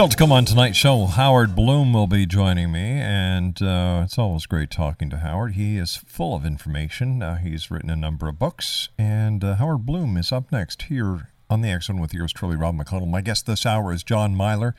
Still 0.00 0.08
to 0.08 0.16
come 0.16 0.32
on 0.32 0.46
tonight's 0.46 0.78
show, 0.78 1.04
Howard 1.04 1.54
Bloom 1.54 1.92
will 1.92 2.06
be 2.06 2.24
joining 2.24 2.72
me, 2.72 2.80
and 2.80 3.60
uh, 3.60 4.00
it's 4.02 4.18
always 4.18 4.46
great 4.46 4.70
talking 4.70 5.10
to 5.10 5.18
Howard. 5.18 5.56
He 5.56 5.76
is 5.76 5.94
full 5.94 6.34
of 6.34 6.46
information. 6.46 7.22
Uh, 7.22 7.36
he's 7.36 7.70
written 7.70 7.90
a 7.90 7.96
number 7.96 8.26
of 8.26 8.38
books, 8.38 8.88
and 8.96 9.44
uh, 9.44 9.56
Howard 9.56 9.84
Bloom 9.84 10.16
is 10.16 10.32
up 10.32 10.50
next 10.50 10.84
here 10.84 11.28
on 11.50 11.60
the 11.60 11.78
Zone 11.82 12.00
with 12.00 12.14
yours 12.14 12.32
truly, 12.32 12.56
Rob 12.56 12.76
McConnell. 12.76 13.10
My 13.10 13.20
guest 13.20 13.44
this 13.44 13.66
hour 13.66 13.92
is 13.92 14.02
John 14.02 14.34
Milor. 14.34 14.72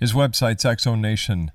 His 0.00 0.14
website's 0.14 0.82
Zone 0.82 1.02
Nation, 1.02 1.52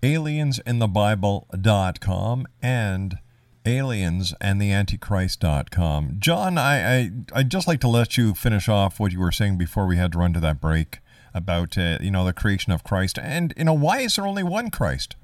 aliensinthebible.com, 0.00 2.46
and 2.62 3.18
aliensandtheantichrist.com. 3.64 6.16
John, 6.20 6.58
I, 6.58 6.98
I, 6.98 7.10
I'd 7.32 7.50
just 7.50 7.66
like 7.66 7.80
to 7.80 7.88
let 7.88 8.16
you 8.16 8.32
finish 8.32 8.68
off 8.68 9.00
what 9.00 9.10
you 9.10 9.18
were 9.18 9.32
saying 9.32 9.58
before 9.58 9.86
we 9.86 9.96
had 9.96 10.12
to 10.12 10.18
run 10.18 10.32
to 10.34 10.40
that 10.40 10.60
break 10.60 11.00
about, 11.34 11.76
uh, 11.76 11.98
you 12.00 12.10
know, 12.10 12.24
the 12.24 12.32
creation 12.32 12.72
of 12.72 12.84
Christ. 12.84 13.18
And, 13.18 13.52
you 13.56 13.64
know, 13.64 13.74
why 13.74 14.00
is 14.00 14.16
there 14.16 14.26
only 14.26 14.42
one 14.44 14.70
Christ? 14.70 15.16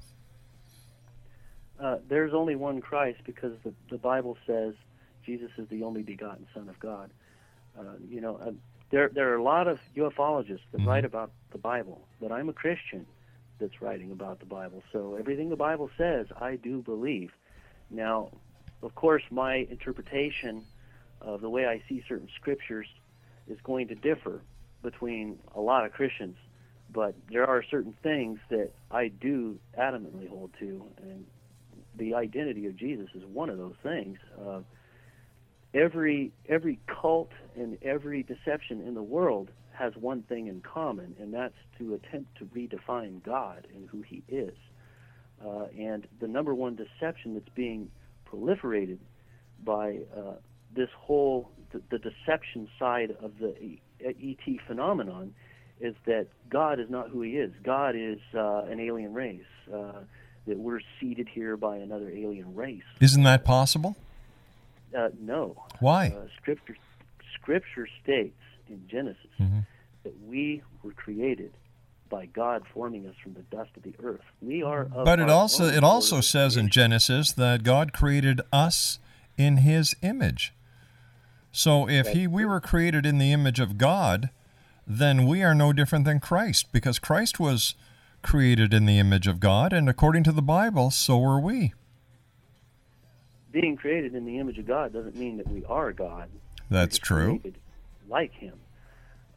Uh, 1.79 1.97
there's 2.07 2.33
only 2.33 2.55
one 2.55 2.81
Christ 2.81 3.19
because 3.25 3.53
the, 3.63 3.73
the 3.89 3.97
Bible 3.97 4.37
says 4.45 4.75
Jesus 5.25 5.49
is 5.57 5.67
the 5.69 5.83
only 5.83 6.03
begotten 6.03 6.45
Son 6.53 6.69
of 6.69 6.79
God. 6.79 7.11
Uh, 7.77 7.95
you 8.07 8.21
know, 8.21 8.35
uh, 8.37 8.51
there 8.91 9.09
there 9.09 9.31
are 9.31 9.35
a 9.37 9.43
lot 9.43 9.67
of 9.67 9.79
ufologists 9.95 10.59
that 10.71 10.81
Mm-hmm. 10.81 10.87
write 10.87 11.05
about 11.05 11.31
the 11.51 11.57
Bible, 11.57 12.01
but 12.19 12.31
I'm 12.31 12.49
a 12.49 12.53
Christian 12.53 13.05
that's 13.59 13.81
writing 13.81 14.11
about 14.11 14.39
the 14.39 14.45
Bible. 14.45 14.83
So 14.91 15.15
everything 15.15 15.49
the 15.49 15.55
Bible 15.55 15.89
says, 15.97 16.27
I 16.39 16.55
do 16.55 16.81
believe. 16.81 17.31
Now, 17.89 18.31
of 18.83 18.95
course, 18.95 19.23
my 19.31 19.67
interpretation 19.69 20.63
of 21.21 21.41
the 21.41 21.49
way 21.49 21.65
I 21.67 21.81
see 21.87 22.03
certain 22.07 22.29
scriptures 22.35 22.87
is 23.47 23.59
going 23.63 23.87
to 23.89 23.95
differ 23.95 24.41
between 24.81 25.39
a 25.55 25.59
lot 25.59 25.85
of 25.85 25.91
Christians, 25.91 26.35
but 26.93 27.15
there 27.31 27.45
are 27.45 27.63
certain 27.69 27.95
things 28.03 28.39
that 28.49 28.71
I 28.89 29.07
do 29.07 29.57
adamantly 29.79 30.27
hold 30.27 30.51
to, 30.59 30.83
and 31.01 31.25
the 31.95 32.15
identity 32.15 32.65
of 32.67 32.75
Jesus 32.75 33.07
is 33.15 33.23
one 33.25 33.49
of 33.49 33.57
those 33.57 33.75
things. 33.83 34.17
Uh, 34.39 34.61
every 35.73 36.31
every 36.47 36.79
cult 36.87 37.31
and 37.55 37.77
every 37.81 38.23
deception 38.23 38.81
in 38.81 38.93
the 38.93 39.03
world 39.03 39.49
has 39.73 39.93
one 39.95 40.21
thing 40.23 40.47
in 40.47 40.61
common, 40.61 41.15
and 41.19 41.33
that's 41.33 41.55
to 41.77 41.93
attempt 41.93 42.37
to 42.37 42.45
redefine 42.45 43.23
God 43.23 43.67
and 43.73 43.87
who 43.89 44.01
He 44.01 44.23
is. 44.27 44.55
Uh, 45.43 45.65
and 45.77 46.07
the 46.19 46.27
number 46.27 46.53
one 46.53 46.75
deception 46.75 47.33
that's 47.33 47.49
being 47.55 47.89
proliferated 48.31 48.99
by 49.63 49.99
uh, 50.15 50.33
this 50.75 50.89
whole 50.97 51.51
the, 51.71 51.81
the 51.89 51.97
deception 51.97 52.67
side 52.77 53.15
of 53.21 53.31
the 53.39 53.55
ET 54.05 54.59
phenomenon 54.67 55.33
is 55.79 55.95
that 56.05 56.27
God 56.49 56.79
is 56.79 56.89
not 56.89 57.09
who 57.09 57.21
He 57.21 57.31
is. 57.37 57.51
God 57.63 57.95
is 57.95 58.19
uh, 58.35 58.63
an 58.65 58.79
alien 58.79 59.13
race. 59.13 59.41
Uh, 59.73 60.01
that 60.47 60.57
we're 60.57 60.81
seeded 60.99 61.27
here 61.29 61.55
by 61.55 61.77
another 61.77 62.09
alien 62.09 62.55
race. 62.55 62.81
Isn't 62.99 63.21
that 63.23 63.45
possible? 63.45 63.95
Uh, 64.97 65.09
no. 65.19 65.55
Why? 65.79 66.07
Uh, 66.17 66.25
scripture, 66.41 66.75
scripture 67.39 67.87
states 68.03 68.39
in 68.67 68.81
Genesis 68.87 69.29
Mhm. 69.39 69.67
that 70.03 70.13
we 70.27 70.63
were 70.81 70.93
created 70.93 71.53
by 72.09 72.25
God 72.25 72.63
forming 72.73 73.05
us 73.05 73.15
from 73.23 73.35
the 73.35 73.43
dust 73.55 73.69
of 73.77 73.83
the 73.83 73.93
earth. 74.03 74.23
We 74.41 74.63
are. 74.63 74.89
Of 74.93 75.05
But 75.05 75.19
it 75.19 75.29
also 75.29 75.65
it 75.65 75.83
also 75.83 76.21
says 76.21 76.57
in. 76.57 76.69
Genesis 76.69 77.31
that 77.33 77.61
God 77.63 77.93
created 77.93 78.41
us 78.51 78.97
in 79.37 79.57
his 79.57 79.95
image. 80.01 80.53
So 81.51 81.87
if 81.89 82.07
he 82.09 82.27
we 82.27 82.45
were 82.45 82.61
created 82.61 83.05
in 83.05 83.17
the 83.17 83.31
image 83.33 83.59
of 83.59 83.77
God, 83.77 84.29
then 84.87 85.25
we 85.27 85.43
are 85.43 85.53
no 85.55 85.73
different 85.73 86.05
than 86.05 86.19
Christ 86.19 86.71
because 86.71 86.97
Christ 86.99 87.39
was 87.39 87.75
created 88.21 88.73
in 88.73 88.85
the 88.85 88.99
image 88.99 89.27
of 89.27 89.39
God 89.39 89.73
and 89.73 89.89
according 89.89 90.23
to 90.25 90.31
the 90.31 90.41
Bible, 90.41 90.91
so 90.91 91.17
were 91.19 91.39
we. 91.39 91.73
being 93.51 93.75
created 93.75 94.15
in 94.15 94.25
the 94.25 94.37
image 94.39 94.57
of 94.57 94.65
God 94.67 94.93
doesn't 94.93 95.15
mean 95.15 95.37
that 95.37 95.47
we 95.49 95.65
are 95.65 95.91
God. 95.91 96.29
That's 96.69 96.97
true. 96.97 97.41
like 98.07 98.31
Him. 98.33 98.53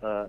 Uh, 0.01 0.27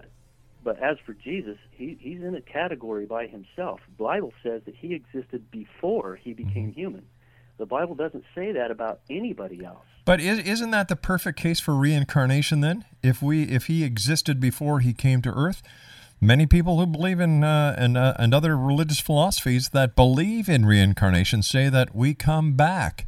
but 0.64 0.80
as 0.82 0.98
for 1.06 1.14
Jesus, 1.14 1.58
he, 1.72 1.96
he's 2.00 2.22
in 2.24 2.34
a 2.34 2.42
category 2.42 3.06
by 3.06 3.28
himself. 3.28 3.82
The 3.98 4.04
Bible 4.04 4.34
says 4.42 4.64
that 4.66 4.74
he 4.76 4.96
existed 4.96 5.52
before 5.52 6.16
he 6.16 6.34
became 6.34 6.70
Mm-hmm. 6.72 6.80
human. 6.80 7.06
The 7.58 7.66
Bible 7.66 7.96
doesn't 7.96 8.24
say 8.34 8.52
that 8.52 8.72
about 8.72 9.00
anybody 9.10 9.64
else. 9.64 9.86
But 10.04 10.20
is, 10.20 10.40
isn't 10.40 10.72
that 10.72 10.88
the 10.88 10.96
perfect 10.96 11.40
case 11.40 11.60
for 11.60 11.76
reincarnation 11.76 12.62
then? 12.62 12.86
If 13.02 13.22
we 13.22 13.44
if 13.44 13.66
he 13.68 13.84
existed 13.84 14.40
before 14.40 14.80
he 14.82 14.94
came 14.94 15.22
to 15.24 15.32
earth, 15.32 15.64
many 16.22 16.46
people 16.46 16.80
who 16.80 16.86
believe 16.86 17.20
in 17.20 17.44
uh, 17.44 17.76
and 17.78 17.98
uh, 17.98 18.14
and 18.20 18.34
other 18.34 18.58
religious 18.58 19.00
philosophies 19.00 19.70
that 19.70 19.96
believe 19.96 20.48
in 20.48 20.66
reincarnation 20.66 21.42
say 21.42 21.70
that 21.70 21.96
we 21.96 22.14
come 22.14 22.54
back 22.54 23.08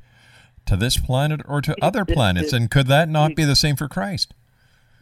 to 0.66 0.76
this 0.76 0.98
planet 0.98 1.42
or 1.46 1.62
to 1.62 1.76
other 1.82 2.04
planets, 2.06 2.52
and 2.52 2.70
could 2.70 2.88
that 2.88 3.10
not 3.10 3.36
be 3.36 3.44
the 3.44 3.56
same 3.56 3.76
for 3.76 3.88
Christ? 3.88 4.34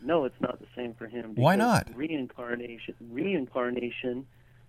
No, 0.03 0.23
it's 0.25 0.39
not 0.39 0.59
the 0.59 0.67
same 0.75 0.93
for 0.93 1.07
him. 1.07 1.33
Why 1.35 1.55
not? 1.55 1.89
Reincarnation. 1.95 2.93
Reincarnation. 3.09 4.27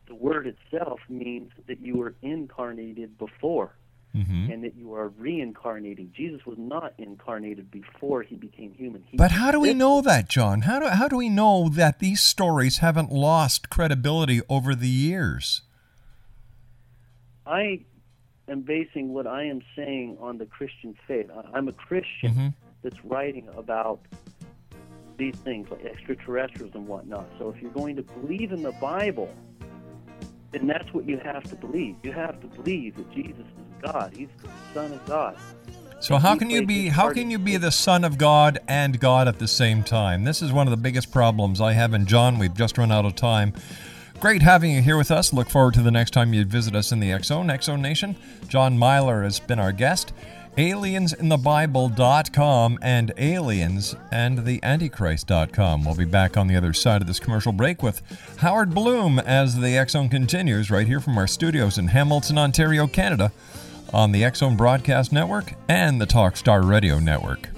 The 0.08 0.14
word 0.14 0.46
itself 0.46 1.00
means 1.08 1.50
that 1.66 1.80
you 1.80 1.96
were 1.96 2.14
incarnated 2.22 3.18
before, 3.18 3.74
Mhm. 4.16 4.50
and 4.52 4.64
that 4.64 4.74
you 4.76 4.94
are 4.94 5.08
reincarnating. 5.08 6.10
Jesus 6.16 6.46
was 6.46 6.56
not 6.58 6.94
incarnated 6.96 7.70
before 7.70 8.22
he 8.22 8.34
became 8.34 8.72
human. 8.72 9.02
He 9.10 9.16
But 9.18 9.32
how 9.32 9.50
do 9.50 9.60
we 9.60 9.74
know 9.74 10.00
that, 10.00 10.28
John? 10.28 10.62
How 10.62 10.78
do 10.78 10.86
how 10.88 11.06
do 11.06 11.16
we 11.16 11.28
know 11.28 11.68
that 11.68 11.98
these 11.98 12.20
stories 12.22 12.78
haven't 12.78 13.12
lost 13.12 13.68
credibility 13.68 14.40
over 14.48 14.74
the 14.74 14.88
years? 14.88 15.62
I 17.46 17.80
am 18.48 18.62
basing 18.62 19.12
what 19.12 19.26
I 19.26 19.44
am 19.44 19.60
saying 19.74 20.16
on 20.20 20.38
the 20.38 20.46
Christian 20.46 20.96
faith. 21.06 21.30
I'm 21.52 21.68
a 21.68 21.72
Christian 21.72 22.30
Mm-hmm. 22.32 22.48
that's 22.82 23.04
writing 23.04 23.48
about 23.56 24.00
these 25.16 25.36
things 25.36 25.68
like 25.70 25.84
extraterrestrials 25.84 26.74
and 26.74 26.86
whatnot. 26.86 27.26
So 27.38 27.48
if 27.50 27.60
you're 27.62 27.70
going 27.70 27.96
to 27.96 28.02
believe 28.02 28.52
in 28.52 28.62
the 28.62 28.72
Bible, 28.72 29.30
then 30.52 30.66
that's 30.66 30.92
what 30.92 31.06
you 31.08 31.18
have 31.18 31.42
to 31.44 31.56
believe. 31.56 31.96
You 32.02 32.12
have 32.12 32.40
to 32.40 32.46
believe 32.48 32.96
that 32.96 33.10
Jesus 33.12 33.40
is 33.46 33.65
God. 33.80 34.12
He's 34.14 34.28
the 34.42 34.50
Son 34.74 34.92
of 34.92 35.06
God. 35.06 35.36
So 36.00 36.18
how 36.18 36.36
can 36.36 36.50
you 36.50 36.66
be 36.66 36.88
how 36.88 37.10
can 37.12 37.30
you 37.30 37.38
be 37.38 37.56
the 37.56 37.72
son 37.72 38.04
of 38.04 38.18
God 38.18 38.58
and 38.68 39.00
God 39.00 39.28
at 39.28 39.38
the 39.38 39.48
same 39.48 39.82
time? 39.82 40.24
This 40.24 40.42
is 40.42 40.52
one 40.52 40.66
of 40.66 40.70
the 40.70 40.76
biggest 40.76 41.10
problems 41.10 41.58
I 41.60 41.72
have 41.72 41.94
and 41.94 42.06
John, 42.06 42.38
we've 42.38 42.54
just 42.54 42.76
run 42.76 42.92
out 42.92 43.06
of 43.06 43.16
time. 43.16 43.54
Great 44.20 44.42
having 44.42 44.70
you 44.70 44.82
here 44.82 44.96
with 44.96 45.10
us. 45.10 45.32
Look 45.32 45.50
forward 45.50 45.74
to 45.74 45.82
the 45.82 45.90
next 45.90 46.12
time 46.12 46.32
you 46.32 46.44
visit 46.44 46.76
us 46.76 46.92
in 46.92 47.00
the 47.00 47.10
X 47.12 47.26
Zone, 47.28 47.46
Nation. 47.46 48.16
John 48.48 48.78
Milor 48.78 49.24
has 49.24 49.40
been 49.40 49.58
our 49.58 49.72
guest. 49.72 50.12
Aliensinthebible.com 50.56 52.78
and 52.80 53.12
aliens 53.18 53.94
and 54.10 54.46
the 54.46 54.58
Antichrist.com. 54.62 55.84
We'll 55.84 55.94
be 55.94 56.06
back 56.06 56.38
on 56.38 56.46
the 56.46 56.56
other 56.56 56.72
side 56.72 57.02
of 57.02 57.06
this 57.06 57.20
commercial 57.20 57.52
break 57.52 57.82
with 57.82 58.00
Howard 58.38 58.74
Bloom 58.74 59.18
as 59.18 59.60
the 59.60 59.76
X 59.76 59.92
Zone 59.92 60.08
continues 60.08 60.70
right 60.70 60.86
here 60.86 61.00
from 61.00 61.18
our 61.18 61.26
studios 61.26 61.76
in 61.76 61.88
Hamilton, 61.88 62.38
Ontario, 62.38 62.86
Canada 62.86 63.32
on 63.92 64.12
the 64.12 64.30
Zone 64.34 64.56
Broadcast 64.56 65.12
Network 65.12 65.54
and 65.68 66.00
the 66.00 66.06
Talkstar 66.06 66.68
Radio 66.68 66.98
Network. 66.98 67.50